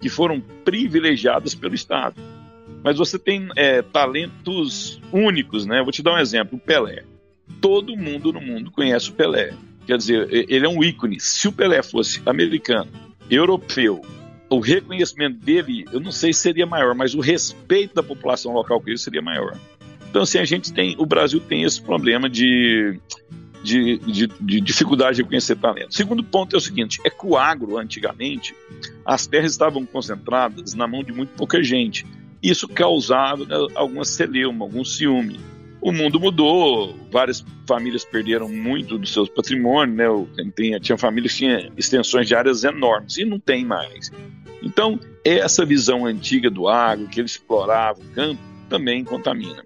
que 0.00 0.08
foram 0.08 0.40
privilegiadas 0.64 1.54
pelo 1.54 1.74
Estado. 1.74 2.20
Mas 2.82 2.96
você 2.96 3.18
tem 3.18 3.48
é, 3.56 3.82
talentos 3.82 5.00
únicos, 5.12 5.66
né? 5.66 5.82
Vou 5.82 5.92
te 5.92 6.02
dar 6.02 6.14
um 6.14 6.18
exemplo: 6.18 6.56
o 6.56 6.60
Pelé. 6.60 7.04
Todo 7.60 7.96
mundo 7.96 8.32
no 8.32 8.40
mundo 8.40 8.70
conhece 8.70 9.10
o 9.10 9.12
Pelé. 9.12 9.52
Quer 9.86 9.98
dizer, 9.98 10.28
ele 10.30 10.64
é 10.64 10.68
um 10.68 10.82
ícone. 10.82 11.20
Se 11.20 11.48
o 11.48 11.52
Pelé 11.52 11.82
fosse 11.82 12.22
americano, 12.24 12.90
europeu, 13.28 14.00
o 14.50 14.58
reconhecimento 14.58 15.38
dele, 15.38 15.84
eu 15.92 16.00
não 16.00 16.10
sei 16.10 16.32
se 16.32 16.40
seria 16.40 16.66
maior, 16.66 16.94
mas 16.94 17.14
o 17.14 17.20
respeito 17.20 17.94
da 17.94 18.02
população 18.02 18.52
local 18.52 18.80
com 18.80 18.88
ele 18.88 18.98
seria 18.98 19.22
maior. 19.22 19.56
Então, 20.10 20.22
assim, 20.22 20.38
a 20.38 20.44
gente 20.44 20.72
tem, 20.72 20.96
o 20.98 21.06
Brasil 21.06 21.38
tem 21.38 21.62
esse 21.62 21.80
problema 21.80 22.28
de, 22.28 22.98
de, 23.62 23.98
de, 23.98 24.26
de 24.26 24.60
dificuldade 24.60 25.16
de 25.16 25.22
reconhecer 25.22 25.54
talento. 25.56 25.94
Segundo 25.94 26.24
ponto 26.24 26.56
é 26.56 26.58
o 26.58 26.60
seguinte: 26.60 27.00
é 27.04 27.10
que 27.10 27.24
o 27.24 27.36
agro, 27.36 27.78
antigamente, 27.78 28.52
as 29.06 29.28
terras 29.28 29.52
estavam 29.52 29.86
concentradas 29.86 30.74
na 30.74 30.88
mão 30.88 31.04
de 31.04 31.12
muito 31.12 31.30
pouca 31.36 31.62
gente. 31.62 32.04
Isso 32.42 32.66
causava 32.66 33.44
né, 33.44 33.54
alguma 33.76 34.04
celeuma, 34.04 34.64
algum 34.64 34.84
ciúme. 34.84 35.38
O 35.80 35.92
mundo 35.92 36.20
mudou, 36.20 36.94
várias 37.10 37.44
famílias 37.66 38.04
perderam 38.04 38.48
muito 38.48 38.98
dos 38.98 39.12
seus 39.12 39.28
patrimônios, 39.28 39.96
né? 39.96 40.06
Tinha, 40.54 40.80
tinha 40.80 40.98
famílias 40.98 41.32
que 41.32 41.38
tinham 41.38 41.72
extensões 41.76 42.26
de 42.26 42.34
áreas 42.34 42.64
enormes, 42.64 43.16
e 43.16 43.24
não 43.24 43.38
tem 43.38 43.64
mais. 43.64 44.10
Então, 44.62 44.98
essa 45.24 45.64
visão 45.64 46.06
antiga 46.06 46.50
do 46.50 46.68
agro, 46.68 47.08
que 47.08 47.20
ele 47.20 47.26
explorava 47.26 48.00
o 48.00 48.14
campo, 48.14 48.40
também 48.68 49.04
contamina. 49.04 49.64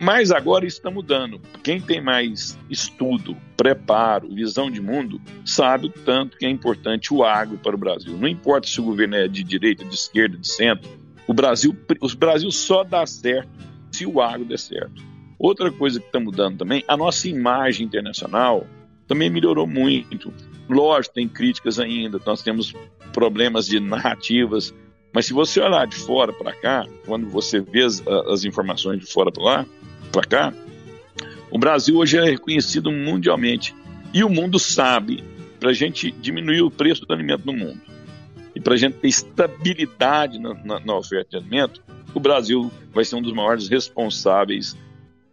Mas 0.00 0.30
agora 0.30 0.66
está 0.66 0.90
mudando. 0.90 1.40
Quem 1.62 1.80
tem 1.80 2.00
mais 2.00 2.58
estudo, 2.68 3.36
preparo, 3.56 4.34
visão 4.34 4.70
de 4.70 4.80
mundo, 4.80 5.20
sabe 5.44 5.86
o 5.86 5.90
tanto 5.90 6.36
que 6.36 6.44
é 6.44 6.50
importante 6.50 7.14
o 7.14 7.24
agro 7.24 7.56
para 7.58 7.74
o 7.74 7.78
Brasil. 7.78 8.16
Não 8.16 8.28
importa 8.28 8.66
se 8.66 8.80
o 8.80 8.84
governo 8.84 9.16
é 9.16 9.28
de 9.28 9.42
direita, 9.42 9.84
de 9.84 9.94
esquerda, 9.94 10.36
de 10.36 10.48
centro, 10.48 10.88
o 11.26 11.32
Brasil, 11.32 11.74
o 12.00 12.16
Brasil 12.16 12.50
só 12.50 12.84
dá 12.84 13.06
certo 13.06 13.48
se 13.90 14.06
o 14.06 14.20
agro 14.20 14.44
der 14.44 14.58
certo. 14.58 15.02
Outra 15.38 15.70
coisa 15.70 16.00
que 16.00 16.06
está 16.06 16.20
mudando 16.20 16.58
também, 16.58 16.84
a 16.86 16.96
nossa 16.96 17.28
imagem 17.28 17.86
internacional 17.86 18.66
também 19.06 19.30
melhorou 19.30 19.66
muito. 19.66 20.32
Lógico, 20.68 21.14
tem 21.14 21.28
críticas 21.28 21.78
ainda, 21.78 22.20
nós 22.24 22.42
temos 22.42 22.74
problemas 23.16 23.66
de 23.66 23.80
narrativas, 23.80 24.74
mas 25.10 25.24
se 25.24 25.32
você 25.32 25.58
olhar 25.58 25.86
de 25.86 25.96
fora 25.96 26.34
para 26.34 26.52
cá, 26.52 26.86
quando 27.06 27.26
você 27.30 27.58
vê 27.58 27.82
as, 27.82 28.06
as 28.06 28.44
informações 28.44 29.00
de 29.00 29.06
fora 29.06 29.32
para 29.32 29.42
lá, 29.42 29.66
para 30.12 30.22
cá, 30.22 30.54
o 31.50 31.58
Brasil 31.58 31.96
hoje 31.96 32.18
é 32.18 32.24
reconhecido 32.24 32.92
mundialmente. 32.92 33.74
E 34.12 34.22
o 34.22 34.28
mundo 34.28 34.58
sabe 34.58 35.24
para 35.58 35.70
a 35.70 35.72
gente 35.72 36.10
diminuir 36.10 36.60
o 36.60 36.70
preço 36.70 37.06
do 37.06 37.14
alimento 37.14 37.46
no 37.46 37.54
mundo. 37.54 37.80
E 38.54 38.60
para 38.60 38.74
a 38.74 38.76
gente 38.76 38.98
ter 38.98 39.08
estabilidade 39.08 40.38
na, 40.38 40.52
na, 40.52 40.80
na 40.80 40.94
oferta 40.94 41.30
de 41.30 41.36
alimento, 41.38 41.82
o 42.12 42.20
Brasil 42.20 42.70
vai 42.92 43.02
ser 43.06 43.16
um 43.16 43.22
dos 43.22 43.32
maiores 43.32 43.66
responsáveis 43.66 44.76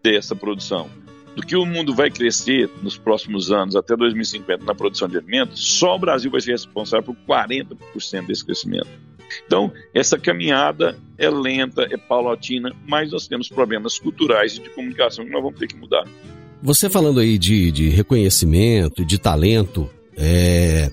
dessa 0.01 0.33
produção 0.33 0.89
do 1.35 1.41
que 1.41 1.55
o 1.55 1.65
mundo 1.65 1.93
vai 1.93 2.11
crescer 2.11 2.69
nos 2.81 2.97
próximos 2.97 3.51
anos, 3.51 3.75
até 3.75 3.95
2050, 3.95 4.63
na 4.65 4.75
produção 4.75 5.07
de 5.07 5.17
alimentos, 5.17 5.63
só 5.77 5.95
o 5.95 5.99
Brasil 5.99 6.29
vai 6.29 6.41
ser 6.41 6.51
responsável 6.51 7.13
por 7.13 7.15
40% 7.27 8.27
desse 8.27 8.45
crescimento. 8.45 8.87
Então, 9.45 9.71
essa 9.93 10.17
caminhada 10.17 10.97
é 11.17 11.29
lenta, 11.29 11.87
é 11.89 11.97
paulatina, 11.97 12.71
mas 12.87 13.11
nós 13.11 13.27
temos 13.27 13.49
problemas 13.49 13.97
culturais 13.97 14.57
e 14.57 14.61
de 14.61 14.69
comunicação 14.69 15.25
que 15.25 15.31
nós 15.31 15.41
vamos 15.41 15.59
ter 15.59 15.67
que 15.67 15.75
mudar. 15.75 16.07
Você 16.61 16.89
falando 16.89 17.19
aí 17.19 17.37
de, 17.37 17.71
de 17.71 17.89
reconhecimento, 17.89 19.03
de 19.03 19.17
talento, 19.17 19.89
é, 20.15 20.91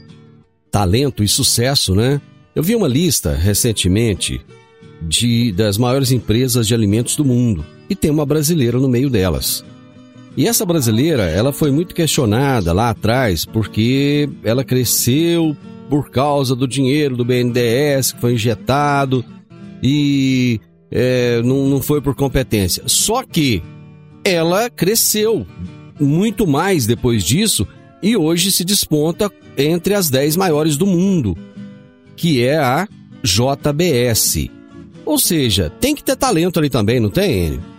talento 0.70 1.22
e 1.22 1.28
sucesso, 1.28 1.94
né? 1.94 2.20
Eu 2.54 2.62
vi 2.62 2.74
uma 2.74 2.88
lista 2.88 3.34
recentemente 3.34 4.40
de 5.02 5.52
das 5.52 5.78
maiores 5.78 6.10
empresas 6.10 6.66
de 6.66 6.74
alimentos 6.74 7.16
do 7.16 7.24
mundo 7.24 7.64
e 7.88 7.94
tem 7.94 8.10
uma 8.10 8.26
brasileira 8.26 8.78
no 8.78 8.88
meio 8.88 9.08
delas. 9.08 9.64
E 10.36 10.46
essa 10.46 10.64
brasileira, 10.64 11.24
ela 11.24 11.52
foi 11.52 11.70
muito 11.70 11.94
questionada 11.94 12.72
lá 12.72 12.90
atrás 12.90 13.44
porque 13.44 14.28
ela 14.44 14.64
cresceu 14.64 15.56
por 15.88 16.10
causa 16.10 16.54
do 16.54 16.68
dinheiro 16.68 17.16
do 17.16 17.24
BNDES 17.24 18.12
que 18.12 18.20
foi 18.20 18.34
injetado 18.34 19.24
e 19.82 20.60
é, 20.90 21.42
não, 21.42 21.66
não 21.66 21.82
foi 21.82 22.00
por 22.00 22.14
competência. 22.14 22.84
Só 22.86 23.24
que 23.24 23.62
ela 24.24 24.70
cresceu 24.70 25.46
muito 25.98 26.46
mais 26.46 26.86
depois 26.86 27.24
disso 27.24 27.66
e 28.02 28.16
hoje 28.16 28.50
se 28.50 28.64
desponta 28.64 29.30
entre 29.56 29.94
as 29.94 30.08
10 30.08 30.36
maiores 30.36 30.76
do 30.76 30.86
mundo, 30.86 31.36
que 32.16 32.42
é 32.42 32.56
a 32.56 32.88
JBS. 33.22 34.48
Ou 35.04 35.18
seja, 35.18 35.70
tem 35.80 35.94
que 35.94 36.04
ter 36.04 36.16
talento 36.16 36.58
ali 36.58 36.70
também, 36.70 37.00
não 37.00 37.10
tem, 37.10 37.46
Enio? 37.46 37.69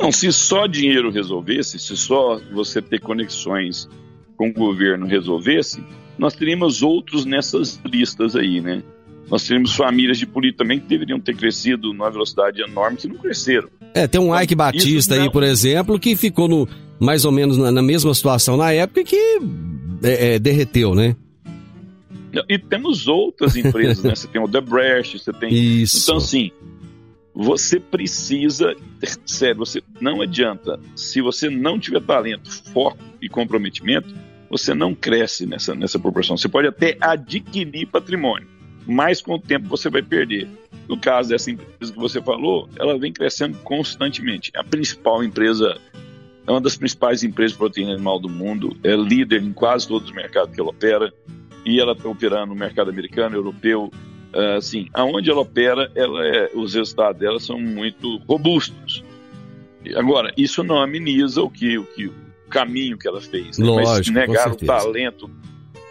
Não, 0.00 0.10
se 0.10 0.32
só 0.32 0.66
dinheiro 0.66 1.10
resolvesse, 1.10 1.78
se 1.78 1.96
só 1.96 2.40
você 2.52 2.80
ter 2.80 3.00
conexões 3.00 3.88
com 4.36 4.48
o 4.48 4.52
governo 4.52 5.06
resolvesse, 5.06 5.84
nós 6.18 6.34
teríamos 6.34 6.82
outros 6.82 7.24
nessas 7.24 7.80
listas 7.84 8.34
aí, 8.34 8.60
né? 8.60 8.82
Nós 9.30 9.46
teríamos 9.46 9.74
famílias 9.76 10.18
de 10.18 10.26
políticos 10.26 10.58
também 10.64 10.80
que 10.80 10.86
deveriam 10.86 11.20
ter 11.20 11.36
crescido 11.36 11.92
numa 11.92 12.10
velocidade 12.10 12.60
enorme 12.62 12.96
que 12.96 13.06
não 13.06 13.16
cresceram. 13.16 13.68
É, 13.94 14.08
tem 14.08 14.20
um 14.20 14.38
Ike 14.38 14.54
Batista 14.54 15.14
não... 15.16 15.22
aí, 15.22 15.30
por 15.30 15.42
exemplo, 15.42 15.98
que 16.00 16.16
ficou 16.16 16.48
no, 16.48 16.68
mais 16.98 17.24
ou 17.24 17.30
menos 17.30 17.56
na, 17.56 17.70
na 17.70 17.82
mesma 17.82 18.12
situação 18.12 18.56
na 18.56 18.72
época 18.72 19.04
que 19.04 19.38
é, 20.02 20.34
é, 20.34 20.38
derreteu, 20.38 20.94
né? 20.94 21.14
E 22.48 22.58
temos 22.58 23.08
outras 23.08 23.56
empresas, 23.56 24.02
né? 24.04 24.14
Você 24.16 24.28
tem 24.28 24.40
o 24.40 24.46
Debrecht, 24.46 25.18
você 25.18 25.32
tem. 25.32 25.52
Isso. 25.52 26.04
Então, 26.04 26.16
assim, 26.16 26.52
você 27.42 27.80
precisa. 27.80 28.76
Sério, 29.24 29.56
você 29.56 29.82
não 29.98 30.20
adianta. 30.20 30.78
Se 30.94 31.22
você 31.22 31.48
não 31.48 31.80
tiver 31.80 32.02
talento, 32.02 32.50
foco 32.70 32.98
e 33.20 33.30
comprometimento, 33.30 34.14
você 34.50 34.74
não 34.74 34.94
cresce 34.94 35.46
nessa, 35.46 35.74
nessa 35.74 35.98
proporção. 35.98 36.36
Você 36.36 36.50
pode 36.50 36.68
até 36.68 36.98
adquirir 37.00 37.86
patrimônio, 37.86 38.46
mas 38.86 39.22
com 39.22 39.36
o 39.36 39.40
tempo 39.40 39.68
você 39.68 39.88
vai 39.88 40.02
perder. 40.02 40.48
No 40.86 40.98
caso 41.00 41.30
dessa 41.30 41.50
empresa 41.50 41.92
que 41.92 41.98
você 41.98 42.20
falou, 42.20 42.68
ela 42.76 42.98
vem 42.98 43.12
crescendo 43.12 43.56
constantemente. 43.58 44.52
A 44.54 44.62
principal 44.62 45.24
empresa, 45.24 45.80
é 46.46 46.50
uma 46.50 46.60
das 46.60 46.76
principais 46.76 47.24
empresas 47.24 47.52
de 47.52 47.58
proteína 47.58 47.94
animal 47.94 48.20
do 48.20 48.28
mundo, 48.28 48.76
é 48.84 48.94
líder 48.94 49.42
em 49.42 49.52
quase 49.52 49.88
todos 49.88 50.10
os 50.10 50.14
mercados 50.14 50.54
que 50.54 50.60
ela 50.60 50.70
opera, 50.70 51.10
e 51.64 51.80
ela 51.80 51.92
está 51.92 52.08
operando 52.08 52.48
no 52.48 52.54
mercado 52.54 52.90
americano, 52.90 53.36
europeu, 53.36 53.90
assim, 54.56 54.88
aonde 54.92 55.30
ela 55.30 55.40
opera, 55.40 55.90
ela 55.94 56.26
é, 56.26 56.50
os 56.54 56.74
resultados 56.74 57.20
dela 57.20 57.40
são 57.40 57.58
muito 57.58 58.18
robustos. 58.28 59.04
Agora, 59.96 60.32
isso 60.36 60.62
não 60.62 60.80
ameniza 60.80 61.42
o 61.42 61.50
que 61.50 61.78
o, 61.78 61.84
que, 61.84 62.06
o 62.06 62.14
caminho 62.48 62.98
que 62.98 63.08
ela 63.08 63.20
fez. 63.20 63.58
Né? 63.58 63.66
Lógico, 63.66 64.14
mas 64.14 64.28
negar 64.28 64.52
o 64.52 64.56
talento, 64.56 65.30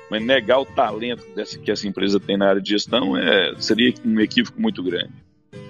mas 0.09 0.23
negar 0.23 0.59
o 0.59 0.65
talento 0.65 1.23
dessa, 1.35 1.57
que 1.57 1.71
essa 1.71 1.87
empresa 1.87 2.19
tem 2.19 2.37
na 2.37 2.49
área 2.49 2.61
de 2.61 2.69
gestão 2.69 3.17
é, 3.17 3.53
seria 3.57 3.93
um 4.05 4.19
equívoco 4.19 4.61
muito 4.61 4.83
grande. 4.83 5.11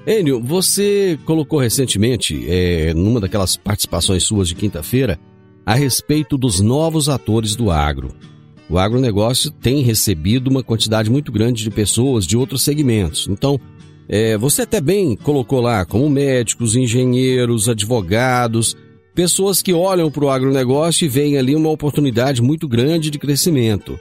Enio, 0.05 0.41
você 0.41 1.19
colocou 1.25 1.59
recentemente, 1.59 2.45
é, 2.49 2.93
numa 2.93 3.19
daquelas 3.19 3.55
participações 3.57 4.23
suas 4.23 4.47
de 4.47 4.55
quinta-feira, 4.55 5.19
a 5.65 5.75
respeito 5.75 6.37
dos 6.37 6.59
novos 6.59 7.07
atores 7.07 7.55
do 7.55 7.69
agro. 7.69 8.09
O 8.69 8.77
agronegócio 8.77 9.49
tem 9.49 9.81
recebido 9.81 10.49
uma 10.49 10.61
quantidade 10.61 11.09
muito 11.09 11.31
grande 11.31 11.63
de 11.63 11.71
pessoas 11.71 12.27
de 12.27 12.37
outros 12.37 12.63
segmentos. 12.63 13.27
Então, 13.27 13.59
é, 14.07 14.37
você 14.37 14.61
até 14.61 14.79
bem 14.79 15.15
colocou 15.15 15.59
lá 15.59 15.83
como 15.85 16.09
médicos, 16.09 16.75
engenheiros, 16.75 17.67
advogados, 17.67 18.77
pessoas 19.15 19.61
que 19.61 19.73
olham 19.73 20.11
para 20.11 20.25
o 20.25 20.29
agronegócio 20.29 21.05
e 21.05 21.09
veem 21.09 21.37
ali 21.37 21.55
uma 21.55 21.69
oportunidade 21.69 22.41
muito 22.41 22.67
grande 22.67 23.09
de 23.09 23.17
crescimento. 23.17 23.99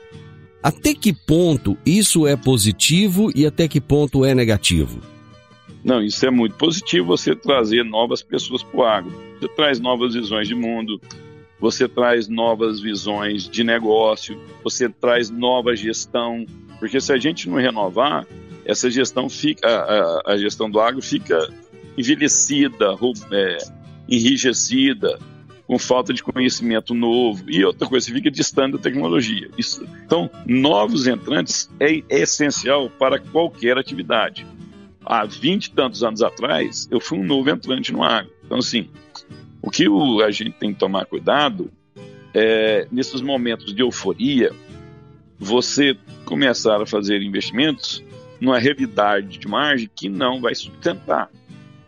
Até 0.63 0.93
que 0.93 1.13
ponto 1.13 1.77
isso 1.87 2.27
é 2.27 2.37
positivo 2.37 3.31
e 3.35 3.47
até 3.47 3.67
que 3.67 3.81
ponto 3.81 4.25
é 4.25 4.35
negativo? 4.35 5.01
Não, 5.83 6.03
isso 6.03 6.27
é 6.27 6.31
muito 6.31 6.57
positivo 6.57 7.07
você 7.07 7.35
trazer 7.35 7.85
novas 7.85 8.23
pessoas 8.23 8.63
para 8.63 8.79
o 8.79 8.85
agro. 8.85 9.13
Você 9.41 9.49
traz 9.49 9.81
novas 9.81 10.15
visões 10.15 10.49
de 10.49 10.55
mundo, 10.55 11.01
você 11.61 11.89
traz 11.89 12.29
novas 12.29 12.81
visões 12.81 13.49
de 13.49 13.65
negócio, 13.65 14.41
você 14.63 14.89
traz 14.89 15.31
nova 15.31 15.75
gestão, 15.75 16.47
porque 16.79 17.01
se 17.01 17.13
a 17.13 17.19
gente 17.19 17.49
não 17.49 17.57
renovar, 17.57 18.27
essa 18.65 18.91
gestão 18.91 19.29
fica, 19.29 19.67
a, 19.67 20.33
a 20.33 20.37
gestão 20.37 20.71
do 20.71 20.81
agro 20.81 21.03
fica 21.03 21.53
envelhecida, 21.97 22.97
é, 23.33 23.59
enrijecida, 24.09 25.19
com 25.69 25.79
falta 25.79 26.15
de 26.15 26.23
conhecimento 26.23 26.95
novo 26.95 27.45
e 27.47 27.63
outra 27.63 27.87
coisa, 27.87 28.07
você 28.07 28.13
fica 28.13 28.31
distante 28.31 28.73
da 28.73 28.79
tecnologia. 28.79 29.51
Isso, 29.59 29.87
então, 30.05 30.31
novos 30.47 31.07
entrantes 31.07 31.71
é, 31.79 31.99
é 32.09 32.21
essencial 32.23 32.89
para 32.89 33.19
qualquer 33.19 33.77
atividade. 33.77 34.47
Há 35.05 35.27
20 35.27 35.67
e 35.67 35.71
tantos 35.73 36.03
anos 36.03 36.23
atrás, 36.23 36.89
eu 36.91 37.01
fui 37.01 37.19
um 37.19 37.25
novo 37.25 37.51
entrante 37.51 37.93
no 37.93 38.03
agro. 38.03 38.33
Então, 38.45 38.59
assim, 38.59 38.89
o 39.63 39.71
que 39.71 39.89
o, 39.89 40.23
a 40.23 40.31
gente 40.31 40.53
tem 40.53 40.73
que 40.73 40.79
tomar 40.79 41.07
cuidado 41.07 41.71
é, 42.35 42.87
nesses 42.91 43.21
momentos 43.21 43.75
de 43.75 43.83
euforia, 43.83 44.53
você 45.39 45.97
começar 46.25 46.81
a 46.81 46.87
fazer 46.87 47.23
investimentos 47.23 48.03
numa 48.41 48.59
realidade 48.59 49.39
de 49.39 49.49
margem 49.49 49.91
que 49.95 50.09
não 50.09 50.41
vai 50.41 50.55
sustentar. 50.55 51.31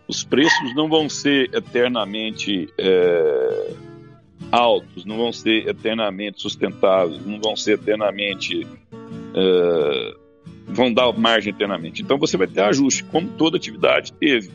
Os 0.08 0.24
preços 0.24 0.74
não 0.74 0.88
vão 0.88 1.08
ser 1.08 1.50
eternamente 1.54 2.68
é, 2.76 3.72
altos, 4.50 5.04
não 5.04 5.16
vão 5.16 5.32
ser 5.32 5.68
eternamente 5.68 6.42
sustentáveis, 6.42 7.24
não 7.24 7.40
vão 7.40 7.54
ser 7.56 7.74
eternamente. 7.74 8.66
É, 9.34 10.14
vão 10.66 10.92
dar 10.92 11.12
margem 11.12 11.52
eternamente. 11.52 12.02
Então 12.02 12.18
você 12.18 12.36
vai 12.36 12.46
ter 12.46 12.62
ajuste, 12.62 13.04
como 13.04 13.28
toda 13.28 13.56
atividade 13.56 14.12
teve. 14.12 14.50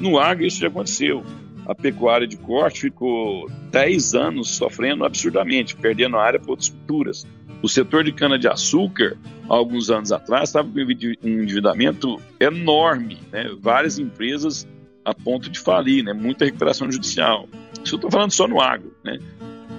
No 0.00 0.18
agro 0.18 0.46
isso 0.46 0.60
já 0.60 0.68
aconteceu 0.68 1.24
a 1.68 1.74
pecuária 1.74 2.26
de 2.26 2.38
corte 2.38 2.80
ficou 2.80 3.46
10 3.70 4.14
anos 4.14 4.56
sofrendo 4.56 5.04
absurdamente, 5.04 5.76
perdendo 5.76 6.16
a 6.16 6.22
área 6.22 6.40
para 6.40 6.50
outras 6.50 6.70
culturas. 6.70 7.26
O 7.60 7.68
setor 7.68 8.02
de 8.02 8.12
cana-de-açúcar, 8.12 9.18
alguns 9.46 9.90
anos 9.90 10.10
atrás, 10.10 10.48
estava 10.48 10.66
com 10.66 10.78
um 10.78 11.42
endividamento 11.42 12.18
enorme, 12.40 13.18
né? 13.30 13.50
várias 13.60 13.98
empresas 13.98 14.66
a 15.04 15.12
ponto 15.12 15.50
de 15.50 15.58
falir, 15.58 16.02
né? 16.02 16.14
muita 16.14 16.46
recuperação 16.46 16.90
judicial. 16.90 17.46
Isso 17.84 17.96
eu 17.96 17.98
estou 17.98 18.10
falando 18.10 18.32
só 18.32 18.48
no 18.48 18.60
agro. 18.62 18.94
Né? 19.04 19.18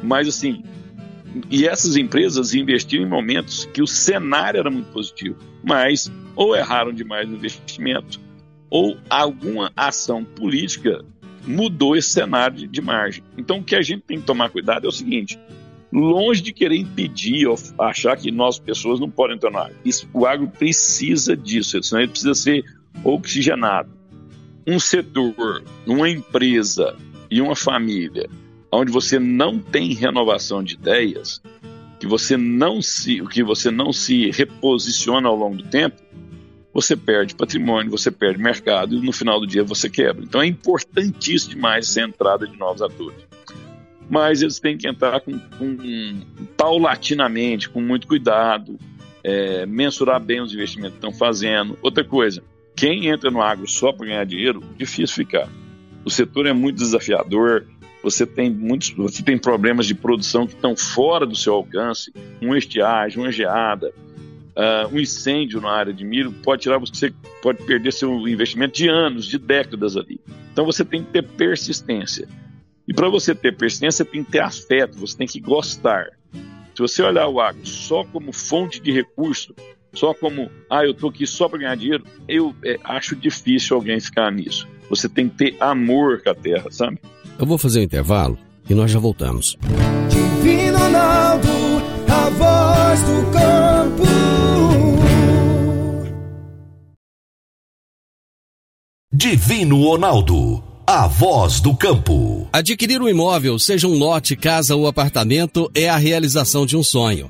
Mas, 0.03 0.27
assim, 0.27 0.63
e 1.49 1.67
essas 1.67 1.97
empresas 1.97 2.53
investiram 2.53 3.05
em 3.05 3.09
momentos 3.09 3.65
que 3.65 3.81
o 3.81 3.87
cenário 3.87 4.59
era 4.59 4.69
muito 4.69 4.91
positivo, 4.91 5.37
mas 5.63 6.11
ou 6.35 6.55
erraram 6.55 6.93
demais 6.93 7.27
no 7.27 7.35
investimento, 7.35 8.19
ou 8.69 8.97
alguma 9.09 9.71
ação 9.75 10.23
política 10.23 11.03
mudou 11.49 11.95
esse 11.95 12.09
cenário 12.09 12.67
de 12.67 12.81
margem. 12.81 13.23
Então, 13.37 13.57
o 13.57 13.63
que 13.63 13.75
a 13.75 13.81
gente 13.81 14.03
tem 14.03 14.19
que 14.19 14.25
tomar 14.25 14.49
cuidado 14.49 14.85
é 14.85 14.87
o 14.87 14.91
seguinte: 14.91 15.39
longe 15.91 16.41
de 16.41 16.53
querer 16.53 16.77
impedir 16.77 17.47
ou 17.47 17.57
achar 17.79 18.15
que 18.15 18.31
nós, 18.31 18.59
pessoas, 18.59 18.99
não 18.99 19.09
podem 19.09 19.35
entrar 19.35 19.49
no 19.49 19.57
agro. 19.57 19.75
O 20.13 20.25
agro 20.25 20.47
precisa 20.47 21.35
disso, 21.35 21.81
senão 21.81 22.01
ele 22.01 22.11
precisa 22.11 22.35
ser 22.35 22.63
oxigenado. 23.03 23.89
Um 24.67 24.79
setor, 24.79 25.63
uma 25.87 26.07
empresa 26.07 26.95
e 27.31 27.41
uma 27.41 27.55
família 27.55 28.29
onde 28.71 28.91
você 28.91 29.17
não 29.17 29.57
tem 29.57 29.93
renovação 29.93 30.63
de 30.63 30.75
ideias, 30.75 31.41
que 31.99 32.05
você 32.05 32.37
não 32.37 32.81
se, 32.81 33.19
que 33.27 33.43
você 33.43 33.71
não 33.71 33.91
se 33.91 34.29
reposiciona 34.29 35.27
ao 35.27 35.35
longo 35.35 35.57
do 35.57 35.63
tempo, 35.63 35.99
você 36.81 36.95
perde 36.95 37.35
patrimônio, 37.35 37.91
você 37.91 38.09
perde 38.09 38.41
mercado 38.41 38.95
e 38.95 39.05
no 39.05 39.11
final 39.11 39.39
do 39.39 39.45
dia 39.45 39.63
você 39.63 39.89
quebra. 39.89 40.23
Então 40.23 40.41
é 40.41 40.47
importantíssimo 40.47 41.55
demais 41.55 41.89
essa 41.89 42.01
entrada 42.01 42.47
de 42.47 42.57
novos 42.57 42.81
atores. 42.81 43.17
Mas 44.09 44.41
eles 44.41 44.59
têm 44.59 44.77
que 44.77 44.87
entrar 44.87 45.19
com, 45.19 45.37
com 45.37 46.21
paulatinamente, 46.57 47.69
com 47.69 47.81
muito 47.81 48.07
cuidado, 48.07 48.79
é, 49.23 49.65
mensurar 49.65 50.19
bem 50.19 50.41
os 50.41 50.53
investimentos 50.53 50.97
que 50.97 51.05
estão 51.05 51.13
fazendo. 51.13 51.77
Outra 51.81 52.03
coisa, 52.03 52.41
quem 52.75 53.07
entra 53.07 53.29
no 53.29 53.41
agro 53.41 53.67
só 53.67 53.91
para 53.91 54.07
ganhar 54.07 54.25
dinheiro, 54.25 54.63
difícil 54.77 55.15
ficar. 55.15 55.49
O 56.05 56.09
setor 56.09 56.47
é 56.47 56.53
muito 56.53 56.77
desafiador, 56.77 57.67
você 58.01 58.25
tem 58.25 58.49
muitos, 58.49 58.91
você 58.91 59.21
tem 59.21 59.37
problemas 59.37 59.85
de 59.85 59.93
produção 59.93 60.47
que 60.47 60.53
estão 60.53 60.75
fora 60.75 61.25
do 61.25 61.35
seu 61.35 61.53
alcance, 61.53 62.11
uma 62.41 62.57
estiagem, 62.57 63.19
uma 63.19 63.31
geada, 63.31 63.93
uh, 64.59 64.93
um 64.93 64.99
incêndio 64.99 65.61
na 65.61 65.71
área 65.71 65.93
de 65.93 66.03
milho 66.03 66.31
pode 66.31 66.63
tirar 66.63 66.77
você, 66.77 67.13
pode 67.41 67.63
perder 67.63 67.93
seu 67.93 68.27
investimento 68.27 68.73
de 68.73 68.89
anos, 68.89 69.25
de 69.25 69.37
décadas 69.37 69.95
ali. 69.95 70.19
Então 70.51 70.65
você 70.65 70.83
tem 70.83 71.03
que 71.03 71.11
ter 71.11 71.23
persistência. 71.23 72.27
E 72.87 72.93
para 72.93 73.07
você 73.07 73.33
ter 73.33 73.55
persistência, 73.55 74.03
você 74.03 74.11
tem 74.11 74.23
que 74.23 74.31
ter 74.31 74.41
afeto, 74.41 74.97
você 74.97 75.15
tem 75.15 75.27
que 75.27 75.39
gostar. 75.39 76.07
Se 76.33 76.81
você 76.81 77.01
olhar 77.01 77.27
o 77.27 77.39
agro 77.39 77.65
só 77.65 78.03
como 78.03 78.33
fonte 78.33 78.81
de 78.81 78.91
recurso, 78.91 79.53
só 79.93 80.13
como, 80.13 80.49
ah, 80.69 80.83
eu 80.83 80.91
estou 80.91 81.09
aqui 81.09 81.25
só 81.25 81.47
para 81.47 81.59
ganhar 81.59 81.75
dinheiro, 81.75 82.03
eu 82.27 82.53
é, 82.63 82.77
acho 82.83 83.15
difícil 83.15 83.75
alguém 83.75 83.99
ficar 83.99 84.31
nisso. 84.31 84.67
Você 84.89 85.07
tem 85.07 85.29
que 85.29 85.35
ter 85.35 85.57
amor 85.59 86.21
com 86.21 86.29
a 86.29 86.35
terra, 86.35 86.71
sabe? 86.71 86.99
Eu 87.37 87.45
vou 87.45 87.57
fazer 87.57 87.79
um 87.79 87.83
intervalo 87.83 88.37
e 88.69 88.73
nós 88.73 88.91
já 88.91 88.99
voltamos. 88.99 89.55
Divino 90.09 90.77
Ronaldo, 90.77 91.47
a 92.07 92.29
voz 92.29 93.01
do 93.01 93.31
campo. 93.31 93.68
Divino 99.21 99.83
Ronaldo, 99.83 100.63
a 100.87 101.05
voz 101.05 101.59
do 101.59 101.75
campo. 101.75 102.47
Adquirir 102.53 103.01
um 103.01 103.09
imóvel, 103.09 103.59
seja 103.59 103.85
um 103.85 103.93
lote, 103.93 104.33
casa 104.33 104.77
ou 104.77 104.87
apartamento, 104.87 105.69
é 105.75 105.89
a 105.89 105.97
realização 105.97 106.65
de 106.65 106.77
um 106.77 106.81
sonho. 106.81 107.29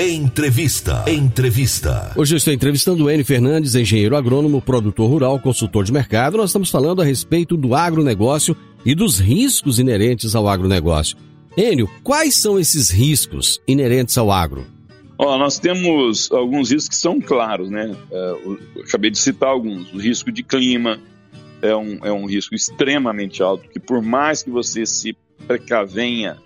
Entrevista. 0.00 1.04
Entrevista. 1.08 2.12
Hoje 2.16 2.32
eu 2.32 2.36
estou 2.36 2.54
entrevistando 2.54 3.04
o 3.04 3.10
N. 3.10 3.24
Fernandes, 3.24 3.74
engenheiro 3.74 4.16
agrônomo, 4.16 4.62
produtor 4.62 5.10
rural, 5.10 5.40
consultor 5.40 5.82
de 5.82 5.92
mercado. 5.92 6.36
Nós 6.36 6.50
estamos 6.50 6.70
falando 6.70 7.02
a 7.02 7.04
respeito 7.04 7.56
do 7.56 7.74
agronegócio 7.74 8.56
e 8.86 8.94
dos 8.94 9.18
riscos 9.18 9.80
inerentes 9.80 10.36
ao 10.36 10.46
agronegócio. 10.46 11.18
Enio, 11.56 11.90
quais 12.04 12.36
são 12.36 12.60
esses 12.60 12.90
riscos 12.90 13.60
inerentes 13.66 14.16
ao 14.16 14.30
agro? 14.30 14.64
Ó, 15.18 15.36
nós 15.36 15.58
temos 15.58 16.30
alguns 16.30 16.70
riscos 16.70 16.90
que 16.90 16.96
são 16.96 17.20
claros, 17.20 17.68
né? 17.68 17.92
É, 18.12 18.30
eu 18.44 18.58
acabei 18.86 19.10
de 19.10 19.18
citar 19.18 19.48
alguns. 19.48 19.92
O 19.92 19.98
risco 19.98 20.30
de 20.30 20.44
clima 20.44 21.00
é 21.60 21.74
um, 21.74 21.98
é 22.04 22.12
um 22.12 22.24
risco 22.24 22.54
extremamente 22.54 23.42
alto, 23.42 23.68
que 23.68 23.80
por 23.80 24.00
mais 24.00 24.44
que 24.44 24.50
você 24.50 24.86
se 24.86 25.16
precavenha 25.44 26.36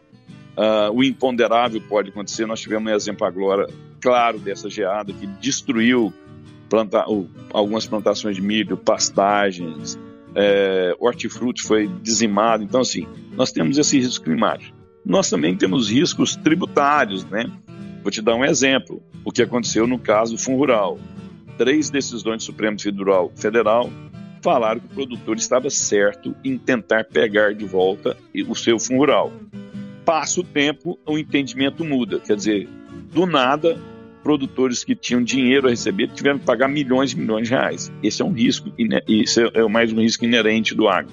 Uh, 0.57 0.93
o 0.93 1.03
imponderável 1.03 1.81
pode 1.89 2.11
acontecer. 2.11 2.47
Nós 2.47 2.61
tivemos 2.61 2.91
um 2.91 2.95
exemplo 2.95 3.27
agora 3.27 3.69
claro 4.01 4.39
dessa 4.39 4.69
geada 4.69 5.13
que 5.13 5.27
destruiu 5.27 6.13
planta, 6.69 7.05
algumas 7.53 7.87
plantações 7.87 8.37
de 8.37 8.43
milho, 8.43 8.77
pastagens, 8.77 9.99
é, 10.35 10.95
hortifruti 10.99 11.63
foi 11.63 11.87
dizimado. 12.03 12.65
Então, 12.65 12.81
assim, 12.81 13.07
nós 13.33 13.53
temos 13.53 13.77
esse 13.79 13.99
risco 13.99 14.25
climático. 14.25 14.75
Nós 15.05 15.29
também 15.29 15.57
temos 15.57 15.91
riscos 15.91 16.35
tributários, 16.37 17.25
né? 17.25 17.45
Vou 18.03 18.11
te 18.11 18.23
dar 18.23 18.35
um 18.35 18.45
exemplo. 18.45 19.03
O 19.25 19.31
que 19.31 19.43
aconteceu 19.43 19.87
no 19.87 19.99
caso 19.99 20.33
do 20.33 20.39
Fundo 20.41 20.59
Rural. 20.59 20.99
Três 21.59 21.91
decisões 21.91 22.39
do 22.39 22.43
Supremo 22.45 22.77
Tribunal 22.77 23.31
Federal 23.37 23.91
falaram 24.41 24.81
que 24.81 24.87
o 24.87 24.91
produtor 24.91 25.37
estava 25.37 25.69
certo 25.71 26.35
em 26.43 26.57
tentar 26.57 27.05
pegar 27.05 27.55
de 27.55 27.65
volta 27.65 28.17
o 28.49 28.55
seu 28.55 28.79
fundo 28.79 28.99
rural 28.99 29.33
passa 30.05 30.41
o 30.41 30.45
tempo, 30.45 30.99
o 31.07 31.19
entendimento 31.19 31.85
muda. 31.85 32.19
Quer 32.21 32.37
dizer, 32.37 32.69
do 33.13 33.27
nada, 33.27 33.79
produtores 34.23 34.85
que 34.85 34.95
tinham 34.95 35.23
dinheiro 35.23 35.67
a 35.67 35.71
receber 35.71 36.09
tiveram 36.09 36.39
que 36.39 36.45
pagar 36.45 36.69
milhões 36.69 37.13
e 37.13 37.19
milhões 37.19 37.49
de 37.49 37.55
reais. 37.55 37.93
Esse 38.03 38.23
é 38.23 38.25
um 38.25 38.33
risco, 38.33 38.73
isso 39.09 39.41
é 39.41 39.69
mais 39.69 39.93
um 39.93 40.01
risco 40.01 40.25
inerente 40.25 40.75
do 40.75 40.89
agro. 40.89 41.13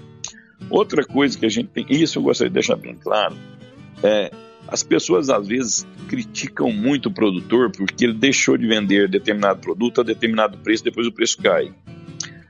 Outra 0.69 1.03
coisa 1.03 1.37
que 1.37 1.45
a 1.45 1.49
gente 1.49 1.69
tem, 1.69 1.85
isso 1.89 2.19
eu 2.19 2.23
gostaria 2.23 2.49
de 2.49 2.53
deixar 2.53 2.75
bem 2.75 2.95
claro, 2.95 3.35
é 4.03 4.31
as 4.67 4.83
pessoas 4.83 5.29
às 5.29 5.47
vezes 5.47 5.87
criticam 6.07 6.71
muito 6.71 7.07
o 7.09 7.11
produtor 7.11 7.71
porque 7.71 8.05
ele 8.05 8.13
deixou 8.13 8.55
de 8.55 8.67
vender 8.67 9.09
determinado 9.09 9.59
produto 9.59 10.01
a 10.01 10.03
determinado 10.03 10.57
preço, 10.59 10.83
depois 10.83 11.07
o 11.07 11.11
preço 11.11 11.37
cai. 11.41 11.73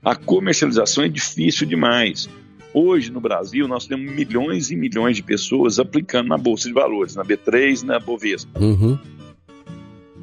A 0.03 0.15
comercialização 0.15 1.03
é 1.03 1.07
difícil 1.07 1.65
demais. 1.65 2.29
Hoje, 2.73 3.11
no 3.11 3.19
Brasil, 3.19 3.67
nós 3.67 3.87
temos 3.87 4.11
milhões 4.11 4.69
e 4.69 4.75
milhões 4.75 5.15
de 5.15 5.23
pessoas 5.23 5.79
aplicando 5.79 6.27
na 6.27 6.37
Bolsa 6.37 6.67
de 6.67 6.73
Valores, 6.73 7.15
na 7.15 7.23
B3, 7.23 7.83
na 7.83 7.99
Bovespa. 7.99 8.59
Uhum. 8.59 8.97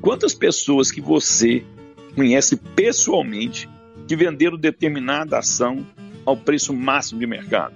Quantas 0.00 0.32
pessoas 0.32 0.90
que 0.90 1.00
você 1.00 1.64
conhece 2.14 2.56
pessoalmente 2.56 3.68
que 4.06 4.14
venderam 4.14 4.56
determinada 4.56 5.38
ação 5.38 5.84
ao 6.24 6.36
preço 6.36 6.72
máximo 6.72 7.18
de 7.18 7.26
mercado? 7.26 7.74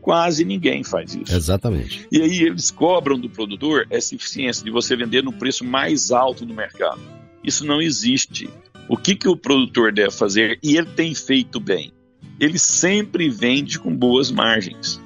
Quase 0.00 0.44
ninguém 0.44 0.84
faz 0.84 1.16
isso. 1.16 1.34
Exatamente. 1.34 2.06
E 2.12 2.22
aí 2.22 2.42
eles 2.42 2.70
cobram 2.70 3.18
do 3.18 3.28
produtor 3.28 3.88
essa 3.90 4.14
eficiência 4.14 4.64
de 4.64 4.70
você 4.70 4.94
vender 4.94 5.24
no 5.24 5.32
preço 5.32 5.64
mais 5.64 6.12
alto 6.12 6.46
do 6.46 6.54
mercado. 6.54 7.00
Isso 7.42 7.66
não 7.66 7.82
existe. 7.82 8.48
O 8.88 8.96
que, 8.96 9.16
que 9.16 9.28
o 9.28 9.36
produtor 9.36 9.92
deve 9.92 10.12
fazer? 10.12 10.60
E 10.62 10.76
ele 10.76 10.86
tem 10.94 11.12
feito 11.12 11.58
bem 11.58 11.92
ele 12.38 12.58
sempre 12.58 13.28
vende 13.28 13.78
com 13.78 13.94
boas 13.94 14.30
margens. 14.30 15.00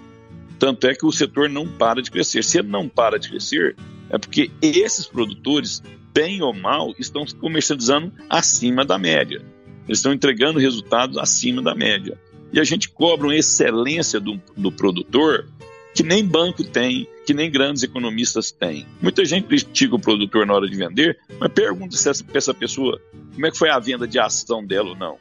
Tanto 0.58 0.86
é 0.86 0.94
que 0.94 1.06
o 1.06 1.12
setor 1.12 1.48
não 1.48 1.66
para 1.66 2.02
de 2.02 2.10
crescer. 2.10 2.44
Se 2.44 2.58
ele 2.58 2.68
não 2.68 2.88
para 2.88 3.18
de 3.18 3.30
crescer, 3.30 3.76
é 4.10 4.18
porque 4.18 4.50
esses 4.60 5.06
produtores, 5.06 5.82
bem 6.12 6.42
ou 6.42 6.52
mal, 6.52 6.94
estão 6.98 7.24
comercializando 7.38 8.12
acima 8.28 8.84
da 8.84 8.98
média. 8.98 9.42
Eles 9.86 9.98
estão 9.98 10.12
entregando 10.12 10.58
resultados 10.58 11.16
acima 11.16 11.62
da 11.62 11.74
média. 11.74 12.18
E 12.52 12.60
a 12.60 12.64
gente 12.64 12.88
cobra 12.88 13.28
uma 13.28 13.36
excelência 13.36 14.20
do, 14.20 14.40
do 14.56 14.70
produtor 14.70 15.46
que 15.94 16.02
nem 16.02 16.24
banco 16.24 16.62
tem, 16.62 17.08
que 17.26 17.34
nem 17.34 17.50
grandes 17.50 17.82
economistas 17.82 18.50
têm. 18.50 18.86
Muita 19.00 19.24
gente 19.24 19.46
critica 19.46 19.96
o 19.96 20.00
produtor 20.00 20.46
na 20.46 20.54
hora 20.54 20.68
de 20.68 20.76
vender, 20.76 21.18
mas 21.38 21.52
pergunta 21.52 21.96
se 21.96 22.08
essa, 22.08 22.24
essa 22.32 22.54
pessoa, 22.54 23.00
como 23.34 23.46
é 23.46 23.50
que 23.50 23.58
foi 23.58 23.70
a 23.70 23.78
venda 23.78 24.06
de 24.06 24.18
ação 24.18 24.64
dela 24.64 24.90
ou 24.90 24.96
não. 24.96 25.18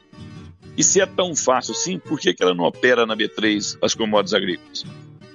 E 0.80 0.82
se 0.82 0.98
é 0.98 1.04
tão 1.04 1.36
fácil 1.36 1.72
assim, 1.72 1.98
por 1.98 2.18
que, 2.18 2.32
que 2.32 2.42
ela 2.42 2.54
não 2.54 2.64
opera 2.64 3.04
na 3.04 3.14
B3 3.14 3.76
as 3.82 3.92
commodities 3.92 4.32
agrícolas? 4.32 4.86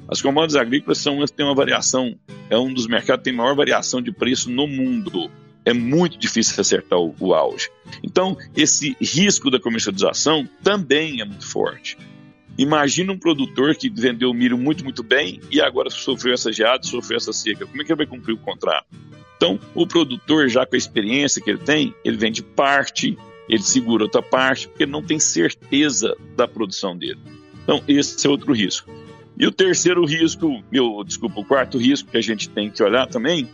As 0.07 0.19
commodities 0.19 0.55
agrícolas 0.55 0.97
são, 0.97 1.23
têm 1.27 1.45
uma 1.45 1.53
variação, 1.53 2.15
é 2.49 2.57
um 2.57 2.73
dos 2.73 2.87
mercados 2.87 3.19
que 3.21 3.25
tem 3.25 3.33
maior 3.33 3.55
variação 3.55 4.01
de 4.01 4.11
preço 4.11 4.49
no 4.49 4.65
mundo. 4.65 5.29
É 5.63 5.71
muito 5.71 6.17
difícil 6.17 6.59
acertar 6.59 6.97
o, 6.97 7.13
o 7.19 7.35
auge. 7.35 7.69
Então, 8.03 8.35
esse 8.57 8.97
risco 8.99 9.51
da 9.51 9.59
comercialização 9.59 10.49
também 10.63 11.21
é 11.21 11.25
muito 11.25 11.47
forte. 11.47 11.95
Imagina 12.57 13.13
um 13.13 13.19
produtor 13.19 13.75
que 13.75 13.87
vendeu 13.87 14.33
milho 14.33 14.57
muito, 14.57 14.83
muito 14.83 15.03
bem 15.03 15.39
e 15.51 15.61
agora 15.61 15.91
sofreu 15.91 16.33
essa 16.33 16.51
geada, 16.51 16.81
sofreu 16.87 17.17
essa 17.17 17.31
seca. 17.31 17.67
Como 17.67 17.79
é 17.79 17.85
que 17.85 17.91
ele 17.91 17.97
vai 17.97 18.07
cumprir 18.07 18.33
o 18.33 18.39
contrato? 18.39 18.87
Então, 19.37 19.59
o 19.75 19.85
produtor, 19.85 20.49
já 20.49 20.65
com 20.65 20.73
a 20.73 20.77
experiência 20.77 21.39
que 21.39 21.51
ele 21.51 21.59
tem, 21.59 21.93
ele 22.03 22.17
vende 22.17 22.41
parte 22.41 23.15
ele 23.47 23.63
segura 23.63 24.03
outra 24.03 24.21
parte 24.21 24.67
porque 24.67 24.85
não 24.85 25.01
tem 25.01 25.19
certeza 25.19 26.15
da 26.35 26.47
produção 26.47 26.97
dele. 26.97 27.19
Então, 27.63 27.83
esse 27.87 28.25
é 28.25 28.29
outro 28.29 28.53
risco. 28.53 28.91
E 29.37 29.45
o 29.45 29.51
terceiro 29.51 30.05
risco, 30.05 30.63
meu, 30.71 31.03
desculpa, 31.03 31.41
o 31.41 31.45
quarto 31.45 31.77
risco 31.77 32.09
que 32.09 32.17
a 32.17 32.21
gente 32.21 32.49
tem 32.49 32.69
que 32.69 32.81
olhar 32.81 33.07
também 33.07 33.49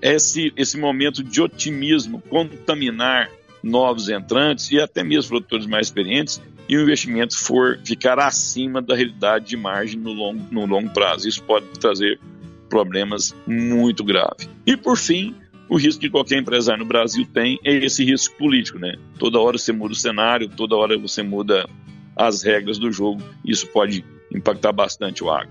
é 0.00 0.14
esse, 0.14 0.52
esse 0.56 0.78
momento 0.78 1.22
de 1.22 1.42
otimismo, 1.42 2.22
contaminar 2.28 3.30
novos 3.62 4.08
entrantes 4.08 4.70
e 4.70 4.80
até 4.80 5.02
mesmo 5.02 5.30
produtores 5.30 5.66
mais 5.66 5.88
experientes 5.88 6.40
e 6.68 6.76
o 6.76 6.82
investimento 6.82 7.36
for 7.36 7.78
ficar 7.84 8.18
acima 8.18 8.80
da 8.80 8.94
realidade 8.94 9.46
de 9.46 9.56
margem 9.56 9.98
no 9.98 10.12
longo, 10.12 10.42
no 10.50 10.66
longo 10.66 10.90
prazo. 10.90 11.28
Isso 11.28 11.42
pode 11.42 11.66
trazer 11.80 12.20
problemas 12.68 13.34
muito 13.46 14.04
graves. 14.04 14.48
E 14.66 14.76
por 14.76 14.96
fim, 14.96 15.34
o 15.68 15.76
risco 15.76 16.00
que 16.00 16.10
qualquer 16.10 16.38
empresário 16.38 16.82
no 16.82 16.88
Brasil 16.88 17.26
tem 17.32 17.58
é 17.64 17.84
esse 17.84 18.04
risco 18.04 18.36
político, 18.36 18.78
né? 18.78 18.94
Toda 19.18 19.38
hora 19.38 19.58
você 19.58 19.72
muda 19.72 19.92
o 19.92 19.96
cenário, 19.96 20.48
toda 20.48 20.76
hora 20.76 20.98
você 20.98 21.22
muda 21.22 21.68
as 22.16 22.42
regras 22.42 22.78
do 22.78 22.90
jogo, 22.90 23.22
isso 23.44 23.66
pode 23.68 24.04
impactar 24.34 24.72
bastante 24.72 25.22
o 25.22 25.30
agro. 25.30 25.50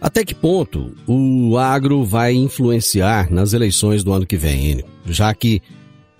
Até 0.00 0.24
que 0.24 0.34
ponto 0.34 0.94
o 1.06 1.56
agro 1.56 2.04
vai 2.04 2.34
influenciar 2.34 3.32
nas 3.32 3.52
eleições 3.52 4.04
do 4.04 4.12
ano 4.12 4.26
que 4.26 4.36
vem, 4.36 4.72
Enio? 4.72 4.86
Já 5.06 5.32
que 5.34 5.62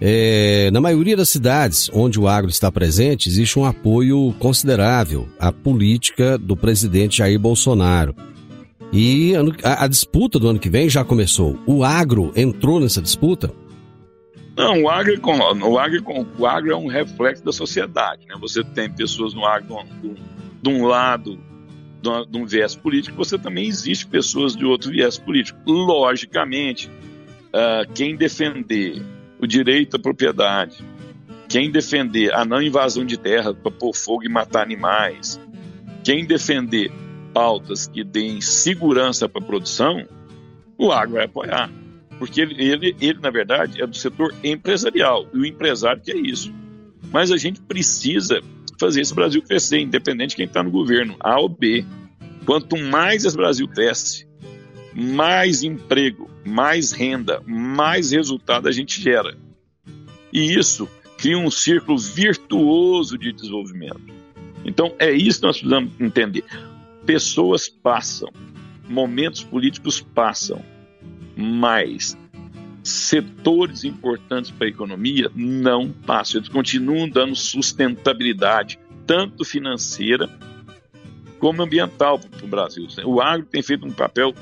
é, 0.01 0.71
na 0.73 0.81
maioria 0.81 1.17
das 1.17 1.31
cidades 1.31 1.91
onde 1.93 2.19
o 2.19 2.29
agro 2.29 2.51
está 2.51 2.71
presente, 2.71 3.29
existe 3.29 3.59
um 3.59 3.65
apoio 3.65 4.35
considerável 4.39 5.29
à 5.39 5.51
política 5.51 6.37
do 6.39 6.57
presidente 6.57 7.19
Jair 7.19 7.39
Bolsonaro. 7.39 8.15
E 8.99 9.35
a, 9.63 9.85
a, 9.85 9.87
disputa 9.87 10.39
do 10.39 10.49
ano 10.49 10.59
que 10.59 10.71
vem 10.71 10.89
já 10.89 11.05
começou. 11.05 11.59
O 11.67 11.85
agro 11.85 12.33
entrou 12.35 12.81
nessa 12.81 13.03
disputa? 13.03 13.53
Não, 14.57 14.85
o 14.85 14.89
agro, 14.89 15.13
é 15.13 15.19
o, 15.19 15.79
agro, 15.79 15.99
é 15.99 16.27
o 16.39 16.47
agro 16.47 16.73
é 16.73 16.77
um 16.77 16.87
reflexo 16.87 17.45
da 17.45 17.53
sociedade. 17.53 18.25
Né? 18.27 18.35
Você 18.41 18.65
tem 18.65 18.91
pessoas 18.91 19.35
no 19.35 19.45
agro 19.45 19.85
de 20.01 20.09
um, 20.09 20.15
de 20.63 20.71
um 20.71 20.87
lado 20.87 21.39
de 22.01 22.39
um 22.39 22.47
viés 22.47 22.75
político, 22.75 23.17
você 23.17 23.37
também 23.37 23.67
existe 23.67 24.07
pessoas 24.07 24.57
de 24.57 24.65
outro 24.65 24.91
viés 24.91 25.19
político. 25.19 25.59
Logicamente, 25.67 26.89
uh, 26.89 27.93
quem 27.95 28.17
defender 28.17 29.03
o 29.39 29.47
direito 29.47 29.97
à 29.97 29.99
propriedade, 29.99 30.79
quem 31.51 31.71
defender 31.71 32.33
a 32.33 32.47
não 32.47 32.63
invasão 32.63 33.05
de 33.05 33.19
terra 33.19 33.53
para 33.53 33.71
pôr 33.71 33.93
fogo 33.93 34.25
e 34.25 34.29
matar 34.29 34.63
animais, 34.63 35.39
quem 36.03 36.25
defender 36.25 36.91
pautas 37.37 37.87
que 37.87 38.03
deem 38.03 38.41
segurança 38.41 39.29
para 39.29 39.43
a 39.43 39.45
produção, 39.45 40.09
o 40.79 40.91
agro 40.91 41.17
vai 41.17 41.27
apoiar. 41.27 41.71
Porque 42.19 42.41
ele, 42.41 42.65
ele, 42.65 42.97
ele, 42.99 43.19
na 43.21 43.29
verdade, 43.29 43.83
é 43.83 43.87
do 43.87 43.95
setor 43.95 44.35
empresarial. 44.43 45.29
E 45.35 45.37
o 45.37 45.45
empresário 45.45 46.01
que 46.01 46.11
é 46.11 46.17
isso. 46.17 46.51
Mas 47.13 47.31
a 47.31 47.37
gente 47.37 47.61
precisa 47.61 48.41
fazer 48.81 49.03
esse 49.03 49.15
Brasil 49.15 49.43
crescer, 49.43 49.81
independente 49.81 50.31
de 50.31 50.37
quem 50.37 50.47
está 50.47 50.63
no 50.63 50.71
governo, 50.71 51.15
A 51.21 51.39
ou 51.39 51.47
B. 51.47 51.85
Quanto 52.47 52.75
mais 52.75 53.27
esse 53.27 53.37
Brasil 53.37 53.69
cresce, 53.69 54.27
mais 54.95 55.63
emprego, 55.63 56.31
mais 56.43 56.91
renda, 56.91 57.43
mais 57.47 58.13
resultado 58.13 58.67
a 58.67 58.73
gente 58.73 58.99
gera. 58.99 59.37
E 60.33 60.59
isso 60.59 60.89
cria 61.19 61.37
um 61.37 61.51
círculo 61.51 61.99
virtuoso 61.99 63.19
de 63.19 63.31
desenvolvimento. 63.31 64.01
Então, 64.65 64.95
é 64.99 65.13
isso 65.13 65.41
que 65.41 65.47
nós 65.47 65.59
precisamos 65.59 65.93
entender. 66.01 66.45
Pessoas 67.07 67.69
passam, 67.69 68.29
momentos 68.89 69.43
políticos 69.43 70.01
passam, 70.01 70.63
mas 71.37 72.17
setores 72.83 73.85
importantes 73.85 74.51
para 74.51 74.67
a 74.67 74.71
economia 74.71 75.31
não 75.35 75.91
passam. 75.91 76.41
Eles 76.41 76.49
continuam 76.49 77.09
dando 77.09 77.35
sustentabilidade, 77.35 78.79
tanto 79.07 79.45
financeira 79.45 80.29
como 81.39 81.63
ambiental 81.63 82.19
para 82.19 82.45
o 82.45 82.49
Brasil. 82.49 82.87
O 83.05 83.21
agro 83.21 83.47
tem 83.47 83.63
feito 83.63 83.87
um 83.87 83.93
papel 83.93 84.35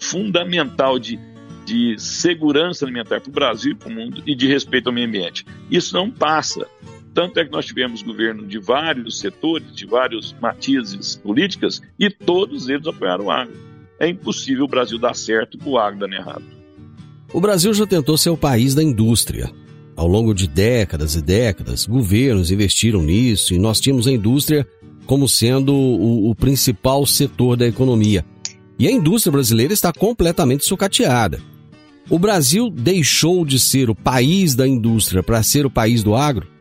fundamental 0.00 0.98
de, 0.98 1.18
de 1.64 1.98
segurança 1.98 2.84
alimentar 2.84 3.20
para 3.20 3.30
o 3.30 3.32
Brasil 3.32 3.72
e 3.72 3.74
para 3.74 3.88
o 3.88 3.92
mundo 3.92 4.22
e 4.26 4.34
de 4.34 4.46
respeito 4.46 4.88
ao 4.88 4.92
meio 4.92 5.06
ambiente. 5.06 5.46
Isso 5.70 5.94
não 5.94 6.10
passa. 6.10 6.66
Tanto 7.14 7.38
é 7.38 7.44
que 7.44 7.52
nós 7.52 7.66
tivemos 7.66 8.02
governo 8.02 8.46
de 8.46 8.58
vários 8.58 9.18
setores, 9.18 9.74
de 9.74 9.86
vários 9.86 10.34
matizes 10.40 11.16
políticas, 11.16 11.82
e 11.98 12.08
todos 12.08 12.68
eles 12.68 12.86
apoiaram 12.86 13.26
o 13.26 13.30
agro. 13.30 13.54
É 14.00 14.08
impossível 14.08 14.64
o 14.64 14.68
Brasil 14.68 14.98
dar 14.98 15.14
certo 15.14 15.58
com 15.58 15.70
o 15.70 15.78
agro 15.78 16.00
dando 16.00 16.14
errado. 16.14 16.44
O 17.32 17.40
Brasil 17.40 17.72
já 17.72 17.86
tentou 17.86 18.16
ser 18.16 18.30
o 18.30 18.36
país 18.36 18.74
da 18.74 18.82
indústria. 18.82 19.50
Ao 19.94 20.06
longo 20.06 20.34
de 20.34 20.48
décadas 20.48 21.14
e 21.14 21.22
décadas, 21.22 21.86
governos 21.86 22.50
investiram 22.50 23.02
nisso 23.02 23.54
e 23.54 23.58
nós 23.58 23.78
tínhamos 23.78 24.06
a 24.06 24.12
indústria 24.12 24.66
como 25.06 25.28
sendo 25.28 25.74
o, 25.74 26.30
o 26.30 26.34
principal 26.34 27.04
setor 27.06 27.56
da 27.56 27.66
economia. 27.66 28.24
E 28.78 28.88
a 28.88 28.90
indústria 28.90 29.32
brasileira 29.32 29.72
está 29.72 29.92
completamente 29.92 30.64
sucateada. 30.64 31.40
O 32.08 32.18
Brasil 32.18 32.70
deixou 32.70 33.44
de 33.44 33.58
ser 33.60 33.88
o 33.90 33.94
país 33.94 34.54
da 34.54 34.66
indústria 34.66 35.22
para 35.22 35.42
ser 35.42 35.64
o 35.64 35.70
país 35.70 36.02
do 36.02 36.14
agro? 36.14 36.51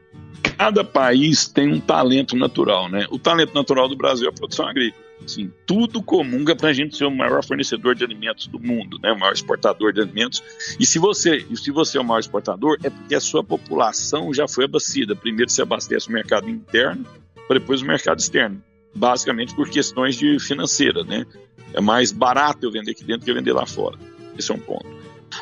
Cada 0.57 0.83
país 0.83 1.47
tem 1.47 1.71
um 1.71 1.79
talento 1.79 2.35
natural, 2.35 2.89
né? 2.89 3.05
O 3.09 3.17
talento 3.19 3.53
natural 3.53 3.87
do 3.87 3.95
Brasil 3.95 4.27
é 4.27 4.29
a 4.29 4.33
produção 4.33 4.67
agrícola. 4.67 5.11
Assim, 5.23 5.51
tudo 5.67 6.01
comunga 6.01 6.55
para 6.55 6.69
a 6.69 6.73
gente 6.73 6.97
ser 6.97 7.05
o 7.05 7.11
maior 7.11 7.43
fornecedor 7.43 7.93
de 7.93 8.03
alimentos 8.03 8.47
do 8.47 8.59
mundo, 8.59 8.97
né? 9.01 9.11
o 9.11 9.19
maior 9.19 9.33
exportador 9.33 9.93
de 9.93 10.01
alimentos. 10.01 10.41
E 10.79 10.85
se 10.85 10.97
você, 10.97 11.45
se 11.55 11.71
você 11.71 11.97
é 11.97 12.01
o 12.01 12.03
maior 12.03 12.19
exportador, 12.19 12.77
é 12.83 12.89
porque 12.89 13.13
a 13.13 13.19
sua 13.19 13.43
população 13.43 14.33
já 14.33 14.47
foi 14.47 14.65
abastecida. 14.65 15.15
Primeiro 15.15 15.51
se 15.51 15.61
abastece 15.61 16.09
o 16.09 16.11
mercado 16.11 16.49
interno, 16.49 17.05
para 17.47 17.59
depois 17.59 17.81
o 17.81 17.85
mercado 17.85 18.19
externo. 18.19 18.63
Basicamente 18.93 19.55
por 19.55 19.69
questões 19.69 20.15
de 20.15 20.39
financeira, 20.39 21.03
né? 21.03 21.25
É 21.73 21.79
mais 21.79 22.11
barato 22.11 22.65
eu 22.65 22.71
vender 22.71 22.91
aqui 22.91 23.03
dentro 23.03 23.25
que 23.25 23.33
vender 23.33 23.53
lá 23.53 23.65
fora. 23.65 23.97
Esse 24.37 24.51
é 24.51 24.55
um 24.55 24.59
ponto. 24.59 24.87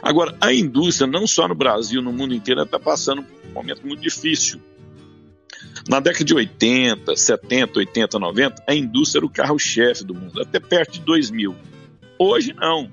Agora, 0.03 0.35
a 0.39 0.53
indústria, 0.53 1.07
não 1.07 1.25
só 1.25 1.47
no 1.47 1.55
Brasil, 1.55 2.01
no 2.01 2.13
mundo 2.13 2.33
inteiro, 2.33 2.61
está 2.61 2.79
passando 2.79 3.23
por 3.23 3.49
um 3.49 3.53
momento 3.53 3.85
muito 3.85 4.01
difícil. 4.01 4.59
Na 5.87 5.99
década 5.99 6.25
de 6.25 6.33
80, 6.33 7.15
70, 7.15 7.79
80, 7.79 8.19
90, 8.19 8.63
a 8.67 8.75
indústria 8.75 9.19
era 9.19 9.25
o 9.25 9.29
carro-chefe 9.29 10.03
do 10.03 10.13
mundo, 10.13 10.41
até 10.41 10.59
perto 10.59 10.93
de 10.93 11.01
2000. 11.01 11.55
Hoje 12.17 12.53
não. 12.53 12.91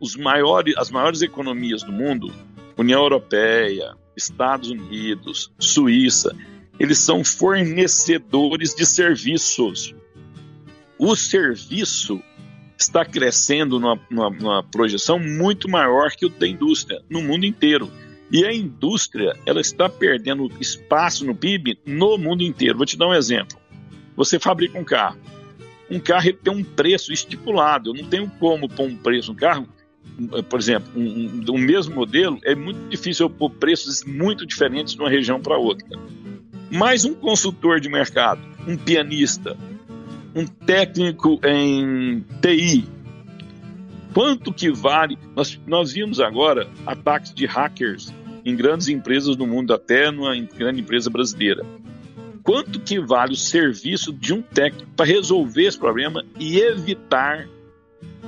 Os 0.00 0.16
maiores, 0.16 0.74
as 0.76 0.90
maiores 0.90 1.22
economias 1.22 1.82
do 1.82 1.92
mundo, 1.92 2.32
União 2.76 3.02
Europeia, 3.02 3.96
Estados 4.16 4.70
Unidos, 4.70 5.52
Suíça, 5.58 6.34
eles 6.78 6.98
são 6.98 7.24
fornecedores 7.24 8.74
de 8.74 8.86
serviços. 8.86 9.94
O 10.96 11.16
serviço 11.16 12.22
está 12.78 13.04
crescendo 13.04 13.80
numa, 13.80 14.00
numa, 14.08 14.30
numa, 14.30 14.62
projeção 14.62 15.18
muito 15.18 15.68
maior 15.68 16.12
que 16.12 16.26
o 16.26 16.28
da 16.28 16.46
indústria 16.46 17.02
no 17.10 17.20
mundo 17.20 17.44
inteiro. 17.44 17.90
E 18.30 18.44
a 18.44 18.52
indústria 18.52 19.34
ela 19.46 19.60
está 19.60 19.88
perdendo 19.88 20.50
espaço 20.60 21.24
no 21.24 21.34
PIB 21.34 21.78
no 21.86 22.18
mundo 22.18 22.42
inteiro. 22.42 22.76
Vou 22.76 22.86
te 22.86 22.96
dar 22.96 23.08
um 23.08 23.14
exemplo. 23.14 23.58
Você 24.16 24.38
fabrica 24.38 24.78
um 24.78 24.84
carro. 24.84 25.18
Um 25.90 25.98
carro 25.98 26.32
tem 26.32 26.52
um 26.52 26.62
preço 26.62 27.12
estipulado. 27.12 27.90
Eu 27.90 28.02
não 28.02 28.08
tenho 28.08 28.30
como 28.38 28.68
pôr 28.68 28.86
um 28.86 28.96
preço 28.96 29.32
no 29.32 29.38
carro. 29.38 29.66
Por 30.48 30.58
exemplo, 30.58 30.90
um, 30.96 31.02
um, 31.02 31.44
um 31.54 31.58
mesmo 31.58 31.94
modelo 31.94 32.38
é 32.44 32.54
muito 32.54 32.88
difícil 32.88 33.26
eu 33.26 33.30
pôr 33.30 33.50
preços 33.50 34.04
muito 34.04 34.44
diferentes 34.44 34.94
de 34.94 35.00
uma 35.00 35.08
região 35.08 35.40
para 35.40 35.56
outra 35.56 35.98
mais 36.70 37.04
um 37.04 37.14
consultor 37.14 37.80
de 37.80 37.88
mercado, 37.88 38.40
um 38.66 38.76
pianista, 38.76 39.56
um 40.34 40.46
técnico 40.46 41.40
em 41.44 42.24
TI. 42.42 42.84
Quanto 44.12 44.52
que 44.52 44.70
vale? 44.70 45.18
Nós, 45.36 45.60
nós 45.66 45.92
vimos 45.92 46.20
agora 46.20 46.68
ataques 46.86 47.32
de 47.32 47.46
hackers 47.46 48.12
em 48.44 48.56
grandes 48.56 48.88
empresas 48.88 49.36
do 49.36 49.46
mundo, 49.46 49.72
até 49.74 50.10
numa 50.10 50.34
grande 50.36 50.80
empresa 50.80 51.10
brasileira. 51.10 51.64
Quanto 52.42 52.80
que 52.80 52.98
vale 52.98 53.32
o 53.32 53.36
serviço 53.36 54.12
de 54.12 54.32
um 54.32 54.40
técnico 54.40 54.90
para 54.96 55.04
resolver 55.04 55.66
esse 55.66 55.78
problema 55.78 56.24
e 56.38 56.58
evitar 56.58 57.46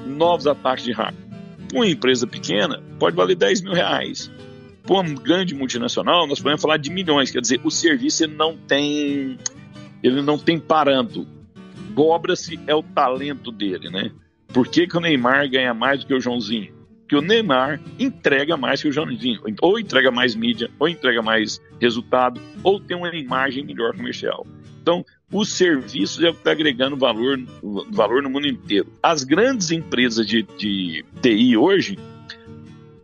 novos 0.07 0.47
ataques 0.47 0.85
de 0.85 0.93
hacker? 0.93 1.25
Uma 1.73 1.87
empresa 1.87 2.27
pequena 2.27 2.83
pode 2.99 3.17
valer 3.17 3.37
10 3.37 3.63
mil 3.63 3.73
reais 3.73 4.31
for 4.91 5.05
uma 5.05 5.15
grande 5.15 5.55
multinacional, 5.55 6.27
nós 6.27 6.41
podemos 6.41 6.61
falar 6.61 6.77
de 6.77 6.91
milhões. 6.91 7.31
Quer 7.31 7.41
dizer, 7.41 7.61
o 7.63 7.71
serviço 7.71 8.27
não 8.27 8.57
tem, 8.57 9.39
ele 10.03 10.21
não 10.21 10.37
tem 10.37 10.59
parâmetro. 10.59 11.27
Cobra-se 11.95 12.59
é 12.67 12.75
o 12.75 12.83
talento 12.83 13.53
dele, 13.53 13.89
né? 13.89 14.11
Por 14.53 14.69
que, 14.69 14.87
que 14.87 14.97
o 14.97 15.01
Neymar 15.01 15.49
ganha 15.49 15.73
mais 15.73 16.01
do 16.01 16.07
que 16.07 16.15
o 16.15 16.21
Joãozinho? 16.21 16.73
Porque 17.01 17.17
o 17.17 17.21
Neymar 17.21 17.81
entrega 17.99 18.57
mais 18.57 18.83
que 18.83 18.89
o 18.89 18.93
Joãozinho. 18.93 19.41
Ou 19.61 19.79
entrega 19.79 20.11
mais 20.11 20.35
mídia, 20.35 20.71
ou 20.79 20.89
entrega 20.89 21.23
mais 21.23 21.61
resultado, 21.81 22.41
ou 22.63 22.79
tem 22.79 22.97
uma 22.97 23.15
imagem 23.15 23.65
melhor 23.65 23.97
comercial. 23.97 24.47
Então, 24.81 25.05
serviço 25.45 26.25
é 26.25 26.31
o 26.31 26.33
que 26.33 26.41
está 26.41 26.53
agregando 26.53 26.97
valor, 26.97 27.39
valor 27.91 28.23
no 28.23 28.31
mundo 28.31 28.47
inteiro. 28.47 28.89
As 29.03 29.25
grandes 29.25 29.71
empresas 29.71 30.27
de, 30.27 30.43
de 30.59 31.05
TI 31.21 31.57
hoje, 31.57 31.99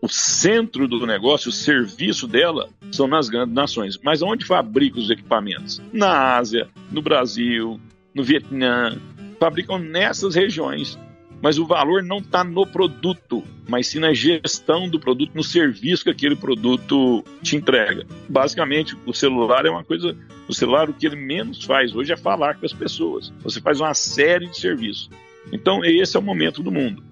o 0.00 0.08
centro 0.08 0.88
do 0.88 1.06
negócio, 1.06 1.48
o 1.48 1.52
serviço 1.52 2.26
dela, 2.26 2.68
são 2.90 3.06
nas 3.06 3.28
grandes 3.28 3.54
nações. 3.54 3.98
Mas 4.02 4.22
onde 4.22 4.44
fabrica 4.44 4.98
os 4.98 5.10
equipamentos? 5.10 5.82
Na 5.92 6.36
Ásia, 6.36 6.68
no 6.90 7.02
Brasil, 7.02 7.80
no 8.14 8.24
Vietnã. 8.24 8.96
Fabricam 9.38 9.78
nessas 9.78 10.34
regiões. 10.34 10.98
Mas 11.42 11.58
o 11.58 11.66
valor 11.66 12.02
não 12.02 12.18
está 12.18 12.42
no 12.42 12.66
produto, 12.66 13.44
mas 13.68 13.88
sim 13.88 13.98
na 13.98 14.12
gestão 14.14 14.88
do 14.88 14.98
produto, 14.98 15.32
no 15.34 15.44
serviço 15.44 16.04
que 16.04 16.10
aquele 16.10 16.34
produto 16.34 17.22
te 17.42 17.56
entrega. 17.56 18.06
Basicamente, 18.28 18.96
o 19.04 19.12
celular 19.12 19.66
é 19.66 19.70
uma 19.70 19.84
coisa. 19.84 20.16
O 20.48 20.54
celular, 20.54 20.88
o 20.88 20.94
que 20.94 21.06
ele 21.06 21.16
menos 21.16 21.64
faz 21.64 21.94
hoje 21.94 22.12
é 22.12 22.16
falar 22.16 22.54
com 22.54 22.64
as 22.64 22.72
pessoas. 22.72 23.32
Você 23.42 23.60
faz 23.60 23.80
uma 23.80 23.92
série 23.94 24.46
de 24.46 24.58
serviços. 24.58 25.10
Então, 25.52 25.84
esse 25.84 26.16
é 26.16 26.20
o 26.20 26.22
momento 26.22 26.62
do 26.62 26.72
mundo. 26.72 27.02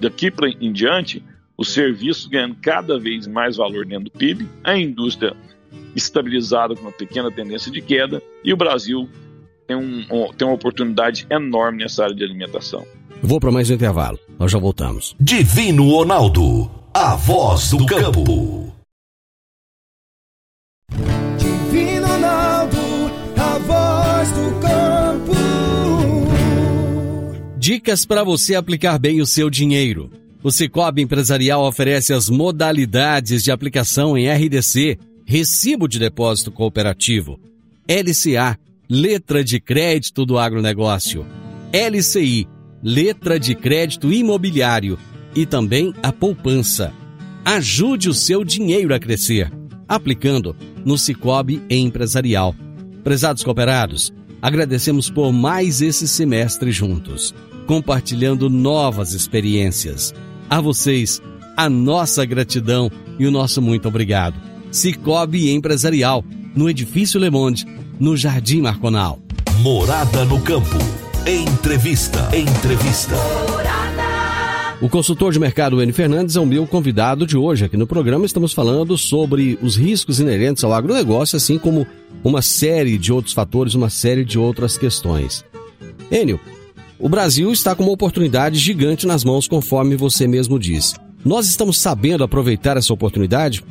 Daqui 0.00 0.30
para 0.30 0.48
em 0.48 0.72
diante, 0.72 1.22
os 1.56 1.70
serviços 1.70 2.26
ganhando 2.26 2.56
cada 2.62 2.98
vez 2.98 3.26
mais 3.26 3.56
valor 3.56 3.84
dentro 3.84 4.04
do 4.04 4.10
PIB, 4.12 4.46
a 4.62 4.76
indústria 4.76 5.36
estabilizada 5.94 6.74
com 6.74 6.82
uma 6.82 6.92
pequena 6.92 7.30
tendência 7.30 7.70
de 7.70 7.82
queda 7.82 8.22
e 8.44 8.52
o 8.52 8.56
Brasil 8.56 9.08
tem, 9.66 9.76
um, 9.76 10.06
tem 10.32 10.46
uma 10.46 10.54
oportunidade 10.54 11.26
enorme 11.28 11.82
nessa 11.82 12.04
área 12.04 12.14
de 12.14 12.24
alimentação. 12.24 12.86
Vou 13.22 13.40
para 13.40 13.50
mais 13.50 13.68
um 13.68 13.74
intervalo, 13.74 14.18
nós 14.38 14.50
já 14.50 14.58
voltamos. 14.58 15.14
Divino 15.20 15.90
Ronaldo, 15.90 16.70
a 16.94 17.16
voz 17.16 17.70
do 17.70 17.84
campo. 17.84 18.72
Divino 21.36 22.06
Ronaldo, 22.06 22.76
a 23.36 23.58
voz 23.58 24.28
do 24.30 24.60
campo. 24.60 25.34
Dicas 27.58 28.06
para 28.06 28.22
você 28.22 28.54
aplicar 28.54 28.98
bem 28.98 29.20
o 29.20 29.26
seu 29.26 29.50
dinheiro. 29.50 30.10
O 30.42 30.52
Cicobi 30.52 31.02
Empresarial 31.02 31.64
oferece 31.64 32.12
as 32.14 32.30
modalidades 32.30 33.42
de 33.42 33.50
aplicação 33.50 34.16
em 34.16 34.30
RDC, 34.30 34.96
Recibo 35.26 35.88
de 35.88 35.98
Depósito 35.98 36.52
Cooperativo, 36.52 37.40
LCA, 37.88 38.56
Letra 38.88 39.42
de 39.42 39.58
Crédito 39.58 40.24
do 40.24 40.38
Agronegócio, 40.38 41.26
LCI, 41.72 42.46
Letra 42.82 43.38
de 43.38 43.54
Crédito 43.54 44.12
Imobiliário 44.12 44.98
e 45.34 45.44
também 45.44 45.92
a 46.02 46.12
poupança. 46.12 46.92
Ajude 47.44 48.08
o 48.08 48.14
seu 48.14 48.44
dinheiro 48.44 48.94
a 48.94 48.98
crescer, 48.98 49.52
aplicando 49.88 50.54
no 50.84 50.96
Cicobi 50.96 51.62
Empresarial. 51.68 52.54
Prezados 53.02 53.42
cooperados, 53.42 54.12
agradecemos 54.40 55.10
por 55.10 55.32
mais 55.32 55.80
esse 55.80 56.06
semestre 56.06 56.70
juntos, 56.70 57.34
compartilhando 57.66 58.48
novas 58.48 59.12
experiências. 59.12 60.14
A 60.48 60.60
vocês, 60.60 61.20
a 61.56 61.68
nossa 61.68 62.24
gratidão 62.24 62.90
e 63.18 63.26
o 63.26 63.30
nosso 63.30 63.60
muito 63.60 63.88
obrigado. 63.88 64.40
Cicobi 64.70 65.50
Empresarial, 65.50 66.24
no 66.54 66.68
Edifício 66.68 67.18
Le 67.18 67.30
Monde, 67.30 67.66
no 67.98 68.16
Jardim 68.16 68.60
Marconal. 68.60 69.18
Morada 69.62 70.24
no 70.24 70.40
campo. 70.40 71.07
Entrevista. 71.26 72.28
Entrevista. 72.34 73.14
O 74.80 74.88
consultor 74.88 75.32
de 75.32 75.38
mercado 75.38 75.82
N. 75.82 75.92
Fernandes 75.92 76.36
é 76.36 76.40
o 76.40 76.46
meu 76.46 76.66
convidado 76.66 77.26
de 77.26 77.36
hoje 77.36 77.64
aqui 77.64 77.76
no 77.76 77.86
programa. 77.86 78.24
Estamos 78.24 78.52
falando 78.52 78.96
sobre 78.96 79.58
os 79.60 79.76
riscos 79.76 80.20
inerentes 80.20 80.64
ao 80.64 80.72
agronegócio, 80.72 81.36
assim 81.36 81.58
como 81.58 81.86
uma 82.24 82.40
série 82.40 82.96
de 82.96 83.12
outros 83.12 83.34
fatores, 83.34 83.74
uma 83.74 83.90
série 83.90 84.24
de 84.24 84.38
outras 84.38 84.78
questões. 84.78 85.44
Enio, 86.10 86.40
o 86.98 87.08
Brasil 87.08 87.52
está 87.52 87.74
com 87.74 87.82
uma 87.82 87.92
oportunidade 87.92 88.58
gigante 88.58 89.06
nas 89.06 89.24
mãos, 89.24 89.46
conforme 89.46 89.96
você 89.96 90.26
mesmo 90.26 90.58
disse. 90.58 90.94
Nós 91.24 91.48
estamos 91.48 91.78
sabendo 91.78 92.24
aproveitar 92.24 92.76
essa 92.76 92.92
oportunidade? 92.92 93.64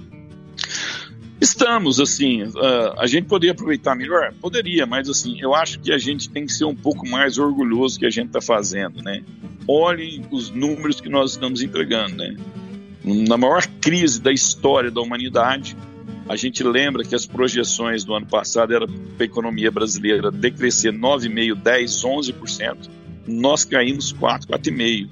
Estamos, 1.39 1.99
assim, 1.99 2.43
uh, 2.43 2.97
a 2.97 3.05
gente 3.05 3.25
poderia 3.25 3.51
aproveitar 3.51 3.95
melhor? 3.95 4.33
Poderia, 4.41 4.87
mas 4.87 5.07
assim, 5.07 5.39
eu 5.39 5.53
acho 5.53 5.79
que 5.79 5.91
a 5.91 5.97
gente 5.97 6.29
tem 6.29 6.45
que 6.45 6.51
ser 6.51 6.65
um 6.65 6.75
pouco 6.75 7.07
mais 7.07 7.37
orgulhoso 7.37 7.99
que 7.99 8.07
a 8.07 8.09
gente 8.09 8.27
está 8.27 8.41
fazendo, 8.41 9.03
né? 9.03 9.23
Olhem 9.67 10.25
os 10.31 10.49
números 10.49 10.99
que 10.99 11.09
nós 11.09 11.31
estamos 11.31 11.61
entregando, 11.61 12.15
né? 12.15 12.35
Na 13.03 13.37
maior 13.37 13.65
crise 13.79 14.19
da 14.19 14.31
história 14.31 14.89
da 14.89 14.99
humanidade, 14.99 15.77
a 16.27 16.35
gente 16.35 16.63
lembra 16.63 17.03
que 17.03 17.13
as 17.13 17.25
projeções 17.25 18.03
do 18.03 18.15
ano 18.15 18.25
passado 18.25 18.73
eram 18.73 18.87
para 18.87 19.23
a 19.23 19.25
economia 19.25 19.71
brasileira 19.71 20.31
decrescer 20.31 20.91
9,5%, 20.91 21.61
10%, 21.61 22.33
11%. 22.33 22.89
Nós 23.27 23.63
caímos 23.63 24.11
4%, 24.11 24.47
4,5%. 24.47 25.09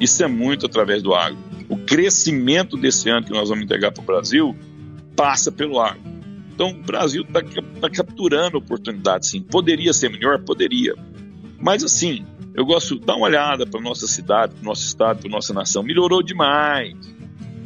Isso 0.00 0.24
é 0.24 0.26
muito 0.26 0.66
através 0.66 1.02
do 1.02 1.14
agro. 1.14 1.38
O 1.68 1.76
crescimento 1.76 2.76
desse 2.76 3.08
ano 3.08 3.24
que 3.24 3.32
nós 3.32 3.48
vamos 3.48 3.64
entregar 3.64 3.92
para 3.92 4.02
o 4.02 4.04
Brasil 4.04 4.56
passa 5.16 5.50
pelo 5.50 5.80
agro. 5.80 6.00
Então, 6.54 6.70
o 6.70 6.82
Brasil 6.82 7.22
está 7.22 7.42
tá 7.80 7.90
capturando 7.90 8.58
oportunidades, 8.58 9.30
sim. 9.30 9.42
Poderia 9.42 9.92
ser 9.92 10.10
melhor? 10.10 10.38
Poderia. 10.40 10.94
Mas, 11.58 11.82
assim, 11.82 12.24
eu 12.54 12.66
gosto 12.66 12.98
de 12.98 13.06
dar 13.06 13.16
uma 13.16 13.26
olhada 13.26 13.66
para 13.66 13.80
nossa 13.80 14.06
cidade, 14.06 14.54
para 14.54 14.64
nosso 14.64 14.84
estado, 14.84 15.20
para 15.20 15.30
nossa 15.30 15.54
nação. 15.54 15.82
Melhorou 15.82 16.22
demais. 16.22 16.94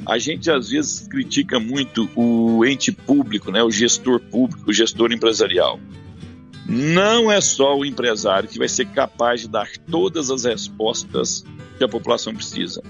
A 0.07 0.19
gente 0.19 0.49
às 0.51 0.71
vezes 0.71 1.09
critica 1.09 1.59
muito 1.59 2.09
o 2.15 2.65
ente 2.65 2.93
público, 2.93 3.51
né, 3.51 3.63
o 3.63 3.71
gestor 3.71 4.21
público, 4.21 4.71
o 4.71 4.73
gestor 4.73 5.13
empresarial. 5.13 5.81
Não 6.69 7.31
é 7.31 7.41
só 7.41 7.77
o 7.77 7.85
empresário 7.85 8.49
que 8.49 8.59
vai 8.59 8.69
ser 8.69 8.87
capaz 8.87 9.41
de 9.41 9.49
dar 9.49 9.69
todas 9.91 10.31
as 10.31 10.45
respostas 10.45 11.45
que 11.77 11.85
a 11.85 11.89
população 11.89 12.35
precisa. 12.35 12.83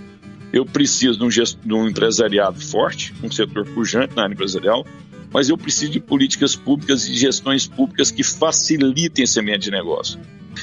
Eu 0.53 0.65
preciso 0.65 1.19
de 1.19 1.25
um, 1.25 1.31
gesto, 1.31 1.59
de 1.67 1.73
um 1.75 1.89
empresariado 1.89 2.61
forte, 2.61 3.13
um 3.23 3.31
setor 3.31 3.67
pujante 3.67 4.15
na 4.15 4.23
área 4.23 4.35
empresarial, 4.35 4.87
mas 5.33 5.49
eu 5.49 5.59
preciso 5.59 5.93
de 5.93 6.01
políticas 6.01 6.57
públicas 6.57 7.07
e 7.07 7.15
gestões 7.15 7.67
públicas 7.67 8.11
que 8.11 8.23
facilitem 8.23 9.25
esse 9.25 9.39
ambiente 9.41 9.65
de 9.65 9.71
negócio. 9.71 10.19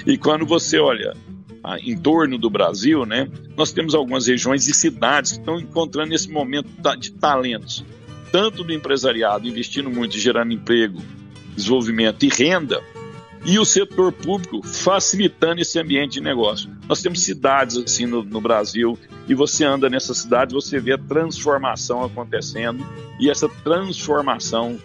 E 0.06 0.18
quando 0.18 0.46
você 0.46 0.80
olha 0.80 1.14
em 1.82 1.98
torno 1.98 2.38
do 2.38 2.50
Brasil, 2.50 3.06
né, 3.06 3.30
nós 3.56 3.72
temos 3.72 3.94
algumas 3.96 4.28
regiões 4.28 4.68
e 4.68 4.74
cidades 4.74 5.34
que 5.34 5.40
estão 5.40 5.60
encontrando 5.60 6.14
esse 6.14 6.30
momento 6.30 6.70
de 7.00 7.12
talentos, 7.12 7.86
tanto 8.32 8.64
do 8.64 8.74
empresariado 8.74 9.48
investindo 9.48 9.90
muito, 9.90 10.18
gerando 10.18 10.54
emprego, 10.54 11.02
desenvolvimento 11.56 12.24
e 12.24 12.30
renda, 12.30 12.82
e 13.46 13.60
o 13.60 13.66
setor 13.66 14.12
público 14.12 14.66
facilitando 14.66 15.62
esse 15.62 15.80
ambiente 15.80 16.14
de 16.14 16.22
negócio. 16.22 16.70
Nós 16.88 17.02
temos 17.02 17.22
cidades 17.22 17.78
assim 17.78 18.06
no, 18.06 18.24
no, 18.24 18.40
Brasil 18.40 18.98
e 19.28 19.34
você 19.34 19.66
anda 19.66 19.90
nessas 19.90 20.20
cidades, 20.20 20.54
você 20.54 20.80
vê 20.80 20.94
a 20.94 20.98
transformação 20.98 22.04
acontecendo 22.04 22.86
e 23.20 23.30
essa 23.30 23.50
transformação 23.50 24.80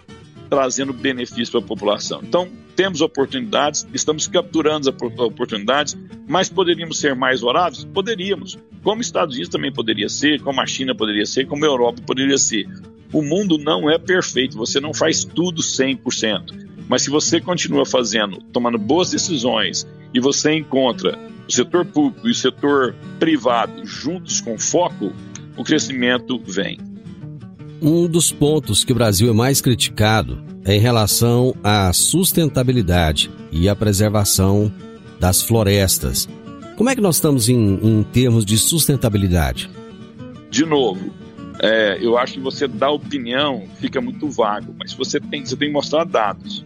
trazendo 0.49 0.91
benefício 0.91 1.51
para 1.51 1.59
a 1.61 1.63
população. 1.63 2.21
Então, 2.23 2.49
temos 2.75 3.01
oportunidades, 3.01 3.87
estamos 3.93 4.25
capturando 4.27 4.89
as 4.89 5.19
oportunidades, 5.19 5.97
mas 6.27 6.49
poderíamos 6.49 6.99
ser 6.99 7.13
mais 7.13 7.43
horáveis? 7.43 7.83
Poderíamos. 7.83 8.57
Como 8.81 9.01
Estados 9.01 9.35
Unidos 9.35 9.51
também 9.51 9.71
poderia 9.71 10.09
ser, 10.09 10.41
como 10.41 10.59
a 10.59 10.65
China 10.65 10.95
poderia 10.95 11.25
ser, 11.25 11.45
como 11.45 11.63
a 11.63 11.67
Europa 11.67 12.01
poderia 12.05 12.37
ser. 12.37 12.65
O 13.11 13.21
mundo 13.21 13.57
não 13.57 13.89
é 13.89 13.97
perfeito, 13.97 14.57
você 14.57 14.79
não 14.79 14.93
faz 14.93 15.23
tudo 15.23 15.61
100%. 15.61 16.68
Mas 16.89 17.03
se 17.03 17.11
você 17.11 17.39
continua 17.39 17.85
fazendo, 17.85 18.41
tomando 18.51 18.79
boas 18.79 19.11
decisões 19.11 19.87
e 20.11 20.19
você 20.19 20.55
encontra 20.55 21.19
o 21.47 21.51
setor 21.51 21.85
público 21.85 22.27
e 22.27 22.31
o 22.31 22.35
setor 22.35 22.95
privado 23.19 23.85
juntos 23.85 24.41
com 24.41 24.57
foco, 24.57 25.13
o 25.55 25.63
crescimento 25.63 26.41
vem. 26.43 26.79
Um 27.79 28.07
dos 28.07 28.31
pontos 28.31 28.83
que 28.83 28.91
o 28.91 28.95
Brasil 28.95 29.29
é 29.29 29.33
mais 29.33 29.61
criticado 29.61 30.43
é 30.65 30.75
em 30.75 30.79
relação 30.79 31.55
à 31.63 31.93
sustentabilidade 31.93 33.29
e 33.51 33.69
à 33.69 33.75
preservação 33.75 34.73
das 35.19 35.43
florestas. 35.43 36.27
Como 36.75 36.89
é 36.89 36.95
que 36.95 37.01
nós 37.01 37.15
estamos 37.15 37.49
em, 37.49 37.79
em 37.83 38.03
termos 38.03 38.43
de 38.43 38.57
sustentabilidade? 38.57 39.69
De 40.49 40.65
novo, 40.65 41.13
é, 41.61 41.99
eu 42.01 42.17
acho 42.17 42.33
que 42.33 42.39
você 42.39 42.67
dá 42.67 42.89
opinião 42.89 43.65
fica 43.79 44.01
muito 44.01 44.29
vago, 44.29 44.73
mas 44.79 44.93
você 44.93 45.19
tem, 45.19 45.45
você 45.45 45.55
tem 45.55 45.67
que 45.67 45.73
mostrar 45.73 46.03
dados. 46.05 46.65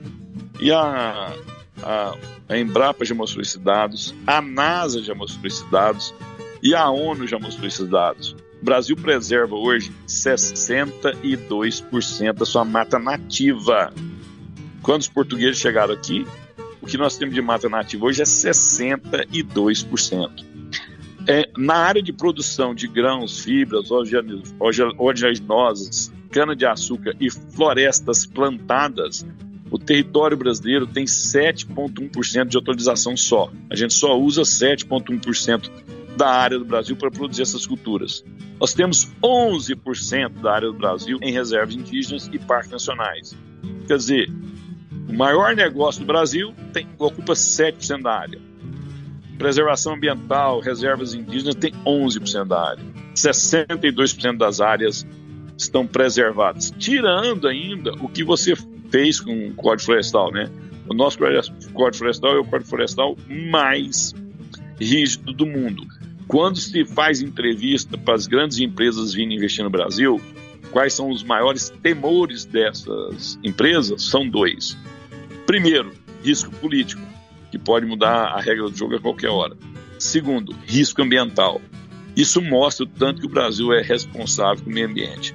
E 0.63 0.71
a, 0.71 1.35
a, 1.83 2.17
a 2.47 2.57
Embrapa 2.57 3.03
já 3.03 3.13
mostrou 3.13 3.41
esses 3.41 3.57
dados, 3.57 4.15
a 4.25 4.41
NASA 4.41 5.03
já 5.03 5.13
mostrou 5.13 5.45
esses 5.45 5.69
dados 5.69 6.15
e 6.61 6.73
a 6.73 6.89
ONU 6.89 7.27
já 7.27 7.37
mostrou 7.37 7.67
esses 7.67 7.85
dados. 7.89 8.33
O 8.61 8.63
Brasil 8.63 8.95
preserva 8.95 9.55
hoje 9.55 9.91
62% 10.07 12.31
da 12.31 12.45
sua 12.45 12.63
mata 12.63 12.97
nativa. 12.97 13.93
Quando 14.81 15.01
os 15.01 15.09
portugueses 15.09 15.57
chegaram 15.57 15.93
aqui, 15.93 16.25
o 16.81 16.87
que 16.87 16.95
nós 16.95 17.17
temos 17.17 17.35
de 17.35 17.41
mata 17.41 17.67
nativa 17.67 18.05
hoje 18.05 18.21
é 18.21 18.25
62%. 18.25 20.45
É, 21.27 21.49
na 21.57 21.75
área 21.75 22.01
de 22.01 22.13
produção 22.13 22.73
de 22.73 22.87
grãos, 22.87 23.41
fibras, 23.41 23.89
oleaginosas, 24.97 26.09
cana-de-açúcar 26.31 27.17
e 27.19 27.29
florestas 27.29 28.25
plantadas, 28.25 29.25
o 29.73 29.79
território 29.79 30.37
brasileiro 30.37 30.85
tem 30.85 31.05
7,1% 31.05 32.45
de 32.45 32.55
autorização 32.55 33.17
só. 33.17 33.51
A 33.71 33.75
gente 33.75 33.95
só 33.95 34.15
usa 34.15 34.43
7,1% 34.43 35.67
da 36.15 36.29
área 36.29 36.59
do 36.59 36.65
Brasil 36.65 36.95
para 36.95 37.09
produzir 37.09 37.41
essas 37.41 37.65
culturas. 37.65 38.23
Nós 38.59 38.75
temos 38.75 39.11
11% 39.23 40.29
da 40.43 40.53
área 40.53 40.67
do 40.71 40.77
Brasil 40.77 41.17
em 41.23 41.31
reservas 41.31 41.73
indígenas 41.73 42.29
e 42.31 42.37
parques 42.37 42.69
nacionais. 42.69 43.35
Quer 43.87 43.97
dizer, 43.97 44.31
o 45.09 45.13
maior 45.13 45.55
negócio 45.55 46.01
do 46.01 46.05
Brasil 46.05 46.53
tem, 46.71 46.87
ocupa 46.99 47.33
7% 47.33 48.03
da 48.03 48.13
área. 48.13 48.39
Preservação 49.39 49.95
ambiental, 49.95 50.59
reservas 50.59 51.15
indígenas 51.15 51.55
tem 51.55 51.71
11% 51.83 52.45
da 52.45 52.61
área. 52.61 52.83
62% 53.15 54.37
das 54.37 54.61
áreas 54.61 55.03
estão 55.57 55.87
preservadas, 55.87 56.71
tirando 56.77 57.47
ainda 57.47 57.93
o 57.93 58.07
que 58.07 58.23
você 58.23 58.55
fez 58.93 59.19
com 59.19 59.47
o 59.47 59.53
Código 59.55 59.87
Florestal, 59.87 60.31
né? 60.31 60.51
O 60.87 60.93
nosso 60.93 61.17
Código 61.73 61.97
Florestal 61.97 62.35
é 62.35 62.39
o 62.39 62.45
Código 62.45 62.69
Florestal 62.69 63.17
mais 63.49 64.13
rígido 64.79 65.33
do 65.33 65.47
mundo. 65.47 65.83
Quando 66.27 66.59
se 66.59 66.85
faz 66.85 67.19
entrevista 67.19 67.97
para 67.97 68.13
as 68.13 68.27
grandes 68.27 68.59
empresas 68.59 69.11
virem 69.11 69.35
investir 69.35 69.63
no 69.63 69.69
Brasil, 69.71 70.21
quais 70.69 70.93
são 70.93 71.09
os 71.09 71.23
maiores 71.23 71.69
temores 71.81 72.45
dessas 72.45 73.39
empresas? 73.43 74.03
São 74.03 74.29
dois. 74.29 74.77
Primeiro, 75.47 75.91
risco 76.23 76.51
político, 76.57 77.01
que 77.49 77.57
pode 77.57 77.87
mudar 77.87 78.27
a 78.27 78.39
regra 78.39 78.69
do 78.69 78.77
jogo 78.77 78.95
a 78.95 78.99
qualquer 78.99 79.29
hora. 79.29 79.57
Segundo, 79.97 80.55
risco 80.67 81.01
ambiental. 81.01 81.59
Isso 82.15 82.39
mostra 82.39 82.85
o 82.85 82.87
tanto 82.87 83.21
que 83.21 83.27
o 83.27 83.31
Brasil 83.31 83.73
é 83.73 83.81
responsável 83.81 84.63
com 84.63 84.69
o 84.69 84.73
meio 84.73 84.87
ambiente. 84.87 85.33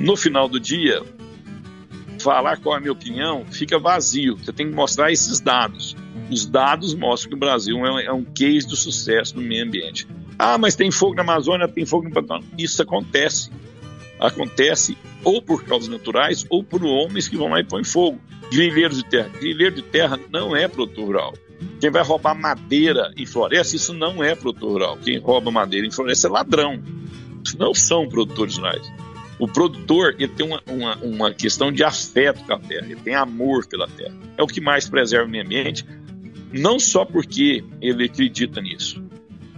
No 0.00 0.16
final 0.16 0.48
do 0.48 0.58
dia, 0.58 1.00
falar 2.22 2.58
qual 2.58 2.74
é 2.74 2.78
a 2.78 2.80
minha 2.80 2.92
opinião 2.92 3.44
fica 3.50 3.78
vazio. 3.78 4.36
Você 4.36 4.52
tem 4.52 4.68
que 4.68 4.74
mostrar 4.74 5.12
esses 5.12 5.40
dados. 5.40 5.96
Os 6.30 6.44
dados 6.46 6.94
mostram 6.94 7.30
que 7.30 7.36
o 7.36 7.38
Brasil 7.38 7.78
é 7.86 8.12
um 8.12 8.24
case 8.24 8.66
do 8.66 8.76
sucesso 8.76 9.36
no 9.36 9.42
meio 9.42 9.64
ambiente. 9.64 10.06
Ah, 10.38 10.58
mas 10.58 10.76
tem 10.76 10.90
fogo 10.90 11.14
na 11.14 11.22
Amazônia, 11.22 11.66
tem 11.66 11.86
fogo 11.86 12.08
no 12.08 12.14
Pantanal. 12.14 12.44
Isso 12.56 12.82
acontece. 12.82 13.50
Acontece 14.20 14.96
ou 15.24 15.40
por 15.40 15.64
causas 15.64 15.88
naturais 15.88 16.44
ou 16.50 16.62
por 16.62 16.84
homens 16.84 17.28
que 17.28 17.36
vão 17.36 17.48
lá 17.48 17.60
e 17.60 17.64
põem 17.64 17.84
fogo. 17.84 18.20
Grileiros 18.50 18.98
de 18.98 19.04
terra. 19.04 19.28
Grileiro 19.28 19.76
de 19.76 19.82
terra 19.82 20.18
não 20.30 20.54
é 20.54 20.68
produtor 20.68 21.06
rural. 21.06 21.34
Quem 21.80 21.90
vai 21.90 22.02
roubar 22.02 22.34
madeira 22.34 23.12
em 23.16 23.26
floresta, 23.26 23.76
isso 23.76 23.92
não 23.92 24.22
é 24.22 24.34
produtor 24.34 24.72
rural. 24.72 24.98
Quem 24.98 25.18
rouba 25.18 25.50
madeira 25.50 25.86
em 25.86 25.90
floresta 25.90 26.28
é 26.28 26.30
ladrão. 26.30 26.82
Isso 27.44 27.58
não 27.58 27.74
são 27.74 28.08
produtores 28.08 28.56
rurais. 28.56 28.86
O 29.38 29.46
produtor 29.46 30.16
ele 30.18 30.28
tem 30.28 30.46
uma, 30.46 30.60
uma, 30.66 30.96
uma 30.96 31.32
questão 31.32 31.70
de 31.70 31.84
afeto 31.84 32.44
com 32.44 32.52
a 32.52 32.58
terra, 32.58 32.86
ele 32.86 33.00
tem 33.00 33.14
amor 33.14 33.66
pela 33.66 33.86
terra. 33.86 34.14
É 34.36 34.42
o 34.42 34.46
que 34.46 34.60
mais 34.60 34.88
preserva 34.88 35.26
o 35.26 35.30
meio 35.30 35.44
ambiente, 35.44 35.84
não 36.52 36.78
só 36.78 37.04
porque 37.04 37.62
ele 37.80 38.04
acredita 38.04 38.60
nisso, 38.60 39.02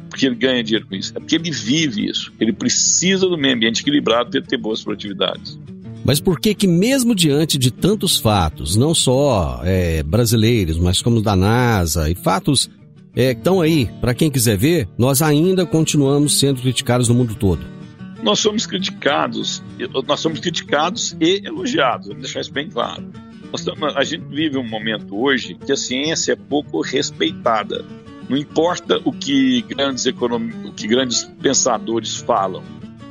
porque 0.08 0.26
ele 0.26 0.34
ganha 0.34 0.62
dinheiro 0.62 0.86
com 0.86 0.94
isso, 0.94 1.12
é 1.16 1.20
porque 1.20 1.36
ele 1.36 1.50
vive 1.50 2.06
isso. 2.08 2.32
Ele 2.38 2.52
precisa 2.52 3.28
do 3.28 3.38
meio 3.38 3.54
ambiente 3.54 3.80
equilibrado 3.80 4.30
para 4.30 4.42
ter 4.42 4.58
boas 4.58 4.82
produtividades. 4.82 5.58
Mas 6.04 6.20
por 6.20 6.40
que 6.40 6.54
que 6.54 6.66
mesmo 6.66 7.14
diante 7.14 7.58
de 7.58 7.70
tantos 7.70 8.18
fatos, 8.18 8.74
não 8.74 8.94
só 8.94 9.60
é, 9.64 10.02
brasileiros, 10.02 10.78
mas 10.78 11.00
como 11.00 11.22
da 11.22 11.36
NASA 11.36 12.10
e 12.10 12.14
fatos 12.14 12.68
é, 13.14 13.34
que 13.34 13.40
estão 13.40 13.60
aí 13.60 13.88
para 14.00 14.14
quem 14.14 14.30
quiser 14.30 14.56
ver, 14.56 14.88
nós 14.96 15.22
ainda 15.22 15.66
continuamos 15.66 16.38
sendo 16.38 16.60
criticados 16.60 17.08
no 17.08 17.14
mundo 17.14 17.34
todo? 17.34 17.79
Nós 18.22 18.38
somos 18.38 18.66
criticados, 18.66 19.62
nós 20.06 20.20
somos 20.20 20.40
criticados 20.40 21.16
e 21.20 21.42
elogiados, 21.44 22.08
vamos 22.08 22.22
deixar 22.22 22.40
isso 22.40 22.52
bem 22.52 22.68
claro. 22.68 23.10
Estamos, 23.52 23.96
a 23.96 24.04
gente 24.04 24.24
vive 24.26 24.58
um 24.58 24.68
momento 24.68 25.18
hoje 25.18 25.54
que 25.54 25.72
a 25.72 25.76
ciência 25.76 26.32
é 26.32 26.36
pouco 26.36 26.82
respeitada. 26.82 27.84
Não 28.28 28.36
importa 28.36 29.00
o 29.04 29.12
que 29.12 29.62
grandes 29.62 30.06
econom... 30.06 30.48
o 30.66 30.72
que 30.72 30.86
grandes 30.86 31.24
pensadores 31.42 32.16
falam, 32.16 32.62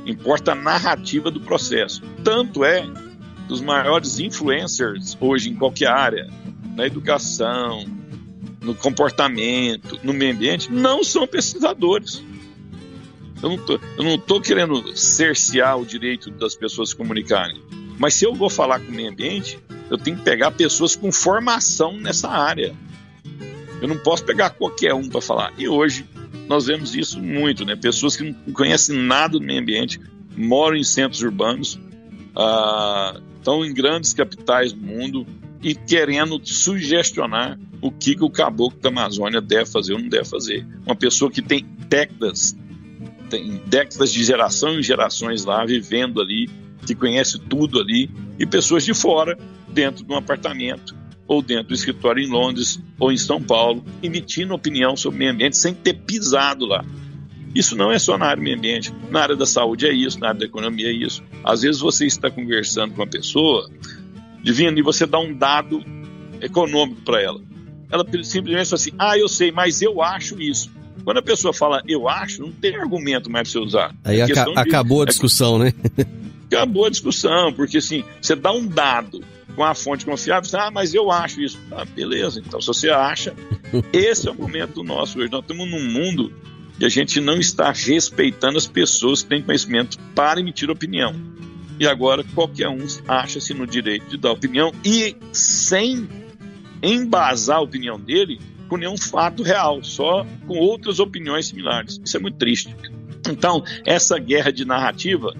importa 0.06 0.52
a 0.52 0.54
narrativa 0.54 1.30
do 1.30 1.40
processo. 1.40 2.02
Tanto 2.24 2.64
é 2.64 2.82
que 3.46 3.52
os 3.52 3.60
maiores 3.60 4.18
influencers 4.18 5.16
hoje 5.20 5.50
em 5.50 5.56
qualquer 5.56 5.88
área, 5.88 6.30
na 6.76 6.86
educação, 6.86 7.84
no 8.62 8.74
comportamento, 8.74 9.98
no 10.02 10.12
meio 10.12 10.34
ambiente, 10.34 10.72
não 10.72 11.02
são 11.02 11.26
pesquisadores. 11.26 12.22
Eu 13.42 14.04
não 14.04 14.14
estou 14.14 14.40
querendo 14.40 14.96
cercear 14.96 15.78
o 15.78 15.86
direito 15.86 16.30
das 16.30 16.54
pessoas 16.54 16.90
se 16.90 16.96
comunicarem. 16.96 17.60
Mas 17.98 18.14
se 18.14 18.24
eu 18.24 18.34
vou 18.34 18.50
falar 18.50 18.80
com 18.80 18.90
o 18.90 18.94
meio 18.94 19.10
ambiente, 19.10 19.58
eu 19.90 19.98
tenho 19.98 20.16
que 20.16 20.22
pegar 20.22 20.50
pessoas 20.52 20.94
com 20.94 21.10
formação 21.10 21.96
nessa 21.98 22.28
área. 22.28 22.74
Eu 23.80 23.88
não 23.88 23.98
posso 23.98 24.24
pegar 24.24 24.50
qualquer 24.50 24.94
um 24.94 25.08
para 25.08 25.20
falar. 25.20 25.52
E 25.58 25.68
hoje 25.68 26.06
nós 26.48 26.66
vemos 26.66 26.94
isso 26.94 27.20
muito, 27.20 27.64
né? 27.64 27.76
Pessoas 27.76 28.16
que 28.16 28.24
não 28.24 28.52
conhecem 28.52 28.96
nada 28.96 29.38
do 29.38 29.44
meio 29.44 29.60
ambiente, 29.60 30.00
moram 30.36 30.76
em 30.76 30.84
centros 30.84 31.22
urbanos, 31.22 31.78
ah, 32.36 33.20
estão 33.38 33.64
em 33.64 33.72
grandes 33.72 34.12
capitais 34.12 34.72
do 34.72 34.80
mundo 34.80 35.26
e 35.62 35.74
querendo 35.74 36.40
sugestionar 36.44 37.58
o 37.80 37.90
que, 37.90 38.14
que 38.14 38.24
o 38.24 38.30
caboclo 38.30 38.78
da 38.80 38.88
Amazônia 38.88 39.40
deve 39.40 39.66
fazer 39.66 39.94
ou 39.94 39.98
não 39.98 40.08
deve 40.08 40.24
fazer. 40.24 40.66
Uma 40.84 40.96
pessoa 40.96 41.30
que 41.30 41.42
tem 41.42 41.64
décadas 41.88 42.56
tem 43.30 43.62
décadas 43.66 44.12
de 44.12 44.22
geração 44.22 44.78
em 44.78 44.82
gerações 44.82 45.44
lá, 45.44 45.64
vivendo 45.64 46.20
ali, 46.20 46.50
que 46.86 46.94
conhece 46.94 47.38
tudo 47.38 47.80
ali, 47.80 48.10
e 48.38 48.44
pessoas 48.44 48.84
de 48.84 48.92
fora, 48.92 49.38
dentro 49.68 50.04
de 50.04 50.12
um 50.12 50.16
apartamento, 50.16 50.94
ou 51.26 51.40
dentro 51.40 51.68
do 51.68 51.74
escritório 51.74 52.22
em 52.22 52.28
Londres, 52.28 52.82
ou 52.98 53.12
em 53.12 53.16
São 53.16 53.40
Paulo, 53.40 53.84
emitindo 54.02 54.52
opinião 54.52 54.96
sobre 54.96 55.16
o 55.16 55.18
meio 55.20 55.32
ambiente 55.32 55.56
sem 55.56 55.72
ter 55.72 55.94
pisado 55.94 56.66
lá. 56.66 56.84
Isso 57.54 57.76
não 57.76 57.90
é 57.90 57.98
só 57.98 58.18
na 58.18 58.26
área 58.26 58.36
do 58.36 58.42
meio 58.42 58.56
ambiente, 58.56 58.92
na 59.10 59.22
área 59.22 59.36
da 59.36 59.46
saúde 59.46 59.86
é 59.86 59.92
isso, 59.92 60.18
na 60.18 60.28
área 60.28 60.40
da 60.40 60.46
economia 60.46 60.88
é 60.88 60.92
isso. 60.92 61.22
Às 61.44 61.62
vezes 61.62 61.80
você 61.80 62.06
está 62.06 62.30
conversando 62.30 62.94
com 62.94 63.02
uma 63.02 63.08
pessoa, 63.08 63.70
divino, 64.42 64.78
e 64.78 64.82
você 64.82 65.06
dá 65.06 65.18
um 65.18 65.34
dado 65.34 65.84
econômico 66.40 67.00
para 67.02 67.20
ela. 67.20 67.40
Ela 67.90 68.04
simplesmente 68.22 68.68
fala 68.68 68.80
assim: 68.80 68.92
ah, 68.98 69.18
eu 69.18 69.28
sei, 69.28 69.50
mas 69.50 69.82
eu 69.82 70.00
acho 70.00 70.40
isso. 70.40 70.70
Quando 71.04 71.18
a 71.18 71.22
pessoa 71.22 71.52
fala 71.54 71.82
eu 71.88 72.08
acho, 72.08 72.42
não 72.42 72.52
tem 72.52 72.76
argumento 72.76 73.30
mais 73.30 73.50
para 73.50 73.60
você 73.60 73.66
usar. 73.66 73.94
Aí 74.04 74.20
É 74.20 74.22
aca 74.24 74.44
de- 74.44 74.58
acabou 74.58 75.02
a 75.02 75.06
discussão, 75.06 75.58
né? 75.58 75.72
acabou 76.50 76.84
a 76.86 76.90
discussão, 76.90 77.52
porque 77.52 77.78
assim, 77.78 78.04
você 78.20 78.34
dá 78.36 78.52
um 78.52 78.66
dado 78.66 79.22
com 79.56 79.64
a 79.64 79.74
fonte 79.74 80.04
confiável, 80.04 80.48
você, 80.48 80.56
ah, 80.56 80.70
mas 80.70 80.94
eu 80.94 81.10
acho 81.10 81.40
isso. 81.40 81.58
Ah, 81.72 81.84
beleza, 81.84 82.42
então 82.44 82.60
se 82.60 82.66
você 82.68 82.90
acha, 82.90 83.34
esse 83.92 84.28
é 84.28 84.30
o 84.30 84.34
momento 84.34 84.82
nosso 84.82 85.18
hoje. 85.18 85.30
Nós 85.30 85.40
estamos 85.42 85.68
num 85.68 85.84
mundo 85.90 86.32
que 86.78 86.84
a 86.84 86.88
gente 86.88 87.20
não 87.20 87.36
está 87.36 87.70
respeitando 87.72 88.56
as 88.56 88.66
pessoas 88.66 89.22
que 89.22 89.28
têm 89.28 89.42
conhecimento 89.42 89.98
para 90.14 90.40
emitir 90.40 90.70
opinião. 90.70 91.14
E 91.78 91.86
agora 91.86 92.22
qualquer 92.34 92.68
um 92.68 92.86
acha-se 93.08 93.52
no 93.54 93.66
direito 93.66 94.06
de 94.08 94.16
dar 94.18 94.32
opinião 94.32 94.72
e 94.84 95.16
sem 95.32 96.08
embasar 96.82 97.58
a 97.58 97.60
opinião 97.60 97.98
dele 97.98 98.40
com 98.70 98.76
nenhum 98.76 98.96
fato 98.96 99.42
real, 99.42 99.82
só 99.82 100.24
com 100.46 100.56
outras 100.56 101.00
opiniões 101.00 101.48
similares. 101.48 102.00
Isso 102.02 102.16
é 102.16 102.20
muito 102.20 102.38
triste. 102.38 102.74
Então, 103.28 103.62
essa 103.84 104.16
guerra 104.16 104.52
de 104.52 104.64
narrativa 104.64 105.34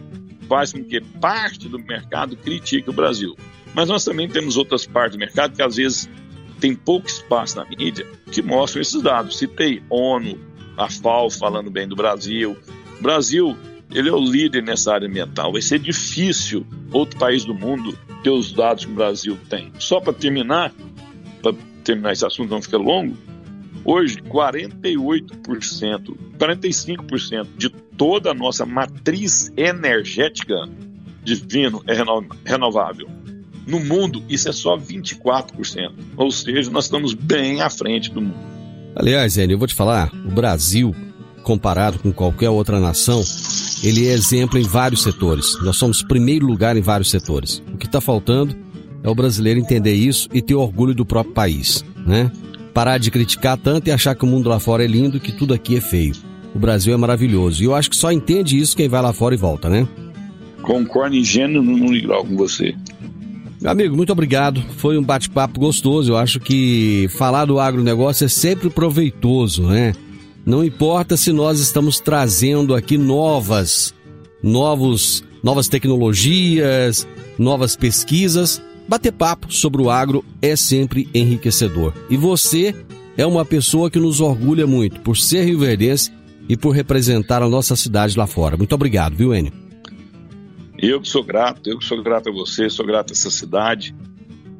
faz 0.48 0.72
com 0.72 0.84
que 0.84 1.00
parte 1.00 1.68
do 1.68 1.78
mercado 1.78 2.36
critique 2.36 2.90
o 2.90 2.92
Brasil. 2.92 3.36
Mas 3.72 3.88
nós 3.88 4.04
também 4.04 4.28
temos 4.28 4.56
outras 4.56 4.84
partes 4.84 5.16
do 5.16 5.20
mercado 5.20 5.54
que 5.54 5.62
às 5.62 5.76
vezes 5.76 6.10
tem 6.58 6.74
pouco 6.74 7.06
espaço 7.06 7.56
na 7.56 7.64
mídia 7.64 8.04
que 8.32 8.42
mostram 8.42 8.82
esses 8.82 9.00
dados. 9.00 9.38
Citei 9.38 9.80
ONU, 9.88 10.36
a 10.76 10.90
FAO 10.90 11.30
falando 11.30 11.70
bem 11.70 11.86
do 11.86 11.94
Brasil. 11.94 12.56
O 12.98 13.02
Brasil, 13.02 13.56
ele 13.92 14.08
é 14.08 14.12
o 14.12 14.18
líder 14.18 14.64
nessa 14.64 14.92
área 14.92 15.06
ambiental. 15.06 15.52
Vai 15.52 15.62
ser 15.62 15.78
difícil 15.78 16.66
outro 16.92 17.16
país 17.16 17.44
do 17.44 17.54
mundo 17.54 17.96
ter 18.24 18.30
os 18.30 18.52
dados 18.52 18.84
que 18.84 18.90
o 18.90 18.94
Brasil 18.94 19.38
tem. 19.48 19.72
Só 19.78 20.00
para 20.00 20.12
terminar, 20.12 20.74
terminar 21.80 22.12
esse 22.12 22.24
assunto, 22.26 22.50
não 22.50 22.62
fica 22.62 22.76
longo, 22.76 23.16
hoje 23.84 24.16
48%, 24.22 26.16
45% 26.38 27.46
de 27.56 27.68
toda 27.96 28.30
a 28.30 28.34
nossa 28.34 28.64
matriz 28.64 29.52
energética 29.56 30.54
divino 31.22 31.82
é 31.86 31.94
reno- 31.94 32.26
renovável. 32.44 33.08
No 33.66 33.78
mundo, 33.78 34.22
isso 34.28 34.48
é 34.48 34.52
só 34.52 34.76
24%. 34.76 35.92
Ou 36.16 36.30
seja, 36.30 36.70
nós 36.70 36.84
estamos 36.84 37.14
bem 37.14 37.60
à 37.60 37.68
frente 37.70 38.10
do 38.10 38.20
mundo. 38.20 38.38
Aliás, 38.96 39.34
Zé, 39.34 39.46
eu 39.48 39.58
vou 39.58 39.68
te 39.68 39.74
falar, 39.74 40.10
o 40.12 40.30
Brasil, 40.30 40.94
comparado 41.42 41.98
com 41.98 42.12
qualquer 42.12 42.50
outra 42.50 42.80
nação, 42.80 43.22
ele 43.84 44.08
é 44.08 44.12
exemplo 44.12 44.58
em 44.58 44.62
vários 44.62 45.02
setores. 45.02 45.56
Nós 45.62 45.76
somos 45.76 46.02
primeiro 46.02 46.46
lugar 46.46 46.76
em 46.76 46.80
vários 46.80 47.10
setores. 47.10 47.62
O 47.72 47.76
que 47.76 47.86
está 47.86 48.00
faltando 48.00 48.56
é 49.02 49.08
o 49.08 49.14
brasileiro 49.14 49.60
entender 49.60 49.94
isso 49.94 50.28
e 50.32 50.42
ter 50.42 50.54
orgulho 50.54 50.94
do 50.94 51.04
próprio 51.04 51.34
país, 51.34 51.84
né? 52.06 52.30
Parar 52.74 52.98
de 52.98 53.10
criticar 53.10 53.56
tanto 53.56 53.88
e 53.88 53.90
achar 53.90 54.14
que 54.14 54.24
o 54.24 54.28
mundo 54.28 54.48
lá 54.48 54.60
fora 54.60 54.84
é 54.84 54.86
lindo 54.86 55.16
e 55.16 55.20
que 55.20 55.32
tudo 55.32 55.54
aqui 55.54 55.76
é 55.76 55.80
feio. 55.80 56.14
O 56.54 56.58
Brasil 56.58 56.92
é 56.92 56.96
maravilhoso. 56.96 57.62
E 57.62 57.66
eu 57.66 57.74
acho 57.74 57.90
que 57.90 57.96
só 57.96 58.12
entende 58.12 58.58
isso 58.58 58.76
quem 58.76 58.88
vai 58.88 59.02
lá 59.02 59.12
fora 59.12 59.34
e 59.34 59.38
volta, 59.38 59.68
né? 59.68 59.86
Concordo 60.62 61.16
em 61.16 61.24
gênero 61.24 61.62
no 61.62 61.94
igual 61.94 62.24
com 62.24 62.36
você. 62.36 62.74
Meu 63.60 63.70
amigo, 63.70 63.96
muito 63.96 64.12
obrigado. 64.12 64.62
Foi 64.76 64.96
um 64.96 65.02
bate-papo 65.02 65.60
gostoso. 65.60 66.12
Eu 66.12 66.16
acho 66.16 66.40
que 66.40 67.08
falar 67.16 67.44
do 67.44 67.58
agronegócio 67.58 68.24
é 68.24 68.28
sempre 68.28 68.70
proveitoso, 68.70 69.64
né? 69.64 69.92
Não 70.46 70.64
importa 70.64 71.16
se 71.16 71.32
nós 71.32 71.60
estamos 71.60 72.00
trazendo 72.00 72.74
aqui 72.74 72.96
novas, 72.96 73.94
novos, 74.42 75.22
novas 75.42 75.68
tecnologias, 75.68 77.06
novas 77.38 77.76
pesquisas. 77.76 78.62
Bater 78.90 79.12
papo 79.12 79.52
sobre 79.52 79.80
o 79.80 79.88
agro 79.88 80.24
é 80.42 80.56
sempre 80.56 81.08
enriquecedor. 81.14 81.94
E 82.10 82.16
você 82.16 82.74
é 83.16 83.24
uma 83.24 83.44
pessoa 83.44 83.88
que 83.88 84.00
nos 84.00 84.20
orgulha 84.20 84.66
muito 84.66 85.00
por 85.02 85.16
ser 85.16 85.44
rioverdense 85.44 86.12
e 86.48 86.56
por 86.56 86.70
representar 86.70 87.40
a 87.40 87.48
nossa 87.48 87.76
cidade 87.76 88.18
lá 88.18 88.26
fora. 88.26 88.56
Muito 88.56 88.74
obrigado, 88.74 89.14
viu, 89.14 89.32
Enio? 89.32 89.52
Eu 90.76 91.00
que 91.00 91.08
sou 91.08 91.22
grato, 91.22 91.70
eu 91.70 91.78
que 91.78 91.84
sou 91.84 92.02
grato 92.02 92.30
a 92.30 92.32
você, 92.32 92.68
sou 92.68 92.84
grato 92.84 93.12
a 93.12 93.14
essa 93.14 93.30
cidade. 93.30 93.94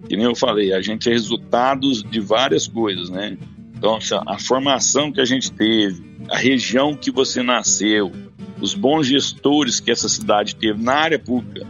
Que 0.09 0.17
nem 0.17 0.27
eu 0.27 0.37
falei, 0.37 0.73
a 0.73 0.81
gente 0.81 1.09
é 1.09 1.13
resultados 1.13 2.05
de 2.05 2.21
várias 2.21 2.69
coisas, 2.69 3.11
né? 3.11 3.37
Então, 3.77 3.99
a 4.29 4.39
formação 4.39 5.11
que 5.11 5.21
a 5.21 5.25
gente 5.25 5.51
teve, 5.51 6.05
a 6.29 6.39
região 6.39 6.95
que 6.95 7.11
você 7.11 7.43
nasceu, 7.43 8.13
os 8.61 8.75
bons 8.75 9.09
gestores 9.09 9.81
que 9.81 9.91
essa 9.91 10.09
cidade 10.09 10.55
teve 10.55 10.81
na 10.81 10.95
área 10.95 11.19
pública, 11.19 11.67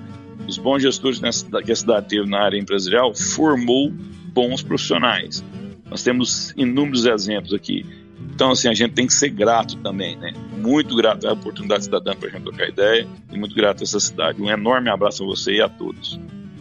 os 0.51 0.59
bons 0.59 0.83
gestores 0.83 1.21
que 1.65 1.73
a 1.73 1.77
cidade 1.77 2.09
teve 2.09 2.29
na 2.29 2.41
área 2.41 2.59
empresarial, 2.59 3.15
formou 3.15 3.93
bons 4.33 4.63
profissionais. 4.63 5.45
Nós 5.89 6.03
temos 6.03 6.53
inúmeros 6.57 7.05
exemplos 7.05 7.55
aqui. 7.55 7.87
Então, 8.35 8.51
assim, 8.51 8.69
a 8.69 8.75
gente 8.75 8.93
tem 8.93 9.07
que 9.07 9.15
ser 9.15 9.31
grato 9.31 9.77
também, 9.79 10.17
né? 10.17 10.33
Muito 10.59 10.95
grato 10.95 11.27
à 11.27 11.33
oportunidade 11.33 11.85
cidadã 11.85 12.15
para 12.15 12.29
a 12.29 12.33
gente 12.33 12.43
trocar 12.43 12.69
ideia 12.69 13.07
e 13.33 13.39
muito 13.39 13.55
grato 13.55 13.81
a 13.81 13.85
essa 13.85 13.99
cidade. 13.99 14.41
Um 14.41 14.51
enorme 14.51 14.91
abraço 14.91 15.23
a 15.23 15.27
você 15.27 15.55
e 15.55 15.63
a 15.63 15.69
todos. 15.69 16.19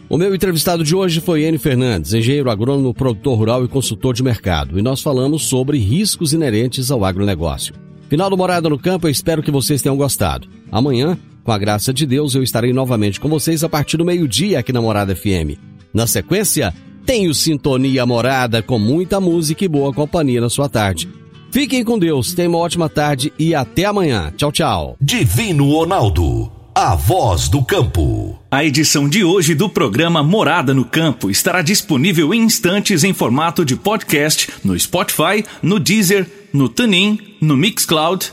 O 0.08 0.16
meu 0.16 0.34
entrevistado 0.34 0.82
de 0.82 0.94
hoje 0.94 1.20
foi 1.20 1.44
Enio 1.44 1.60
Fernandes, 1.60 2.12
engenheiro 2.12 2.50
agrônomo, 2.50 2.92
produtor 2.92 3.38
rural 3.38 3.64
e 3.64 3.68
consultor 3.68 4.14
de 4.14 4.22
mercado. 4.22 4.78
E 4.78 4.82
nós 4.82 5.00
falamos 5.00 5.46
sobre 5.46 5.78
riscos 5.78 6.32
inerentes 6.32 6.90
ao 6.90 7.04
agronegócio. 7.04 7.74
Final 8.08 8.28
do 8.28 8.36
Morada 8.36 8.68
no 8.68 8.78
Campo, 8.78 9.06
eu 9.06 9.10
espero 9.10 9.42
que 9.42 9.52
vocês 9.52 9.80
tenham 9.80 9.96
gostado. 9.96 10.48
Amanhã, 10.72 11.16
com 11.44 11.52
a 11.52 11.58
graça 11.58 11.92
de 11.92 12.06
Deus, 12.06 12.34
eu 12.34 12.42
estarei 12.42 12.72
novamente 12.72 13.20
com 13.20 13.28
vocês 13.28 13.64
a 13.64 13.68
partir 13.68 13.96
do 13.96 14.04
meio-dia 14.04 14.58
aqui 14.58 14.72
na 14.72 14.80
Morada 14.80 15.14
FM. 15.14 15.58
Na 15.92 16.06
sequência, 16.06 16.72
tenho 17.04 17.34
Sintonia 17.34 18.06
Morada 18.06 18.62
com 18.62 18.78
muita 18.78 19.20
música 19.20 19.64
e 19.64 19.68
boa 19.68 19.92
companhia 19.92 20.40
na 20.40 20.48
sua 20.48 20.68
tarde. 20.68 21.08
Fiquem 21.50 21.82
com 21.82 21.98
Deus, 21.98 22.32
tenham 22.32 22.52
uma 22.52 22.60
ótima 22.60 22.88
tarde 22.88 23.32
e 23.38 23.54
até 23.54 23.84
amanhã. 23.84 24.32
Tchau, 24.36 24.52
tchau. 24.52 24.96
Divino 25.00 25.68
Ronaldo, 25.72 26.50
a 26.72 26.94
voz 26.94 27.48
do 27.48 27.64
campo. 27.64 28.38
A 28.48 28.64
edição 28.64 29.08
de 29.08 29.24
hoje 29.24 29.54
do 29.54 29.68
programa 29.68 30.22
Morada 30.22 30.72
no 30.72 30.84
Campo 30.84 31.28
estará 31.28 31.62
disponível 31.62 32.32
em 32.32 32.42
instantes 32.42 33.02
em 33.02 33.12
formato 33.12 33.64
de 33.64 33.74
podcast 33.74 34.48
no 34.62 34.78
Spotify, 34.78 35.44
no 35.60 35.80
Deezer, 35.80 36.30
no 36.52 36.68
TuneIn, 36.68 37.18
no 37.40 37.56
Mixcloud, 37.56 38.32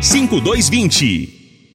5220. 0.00 1.43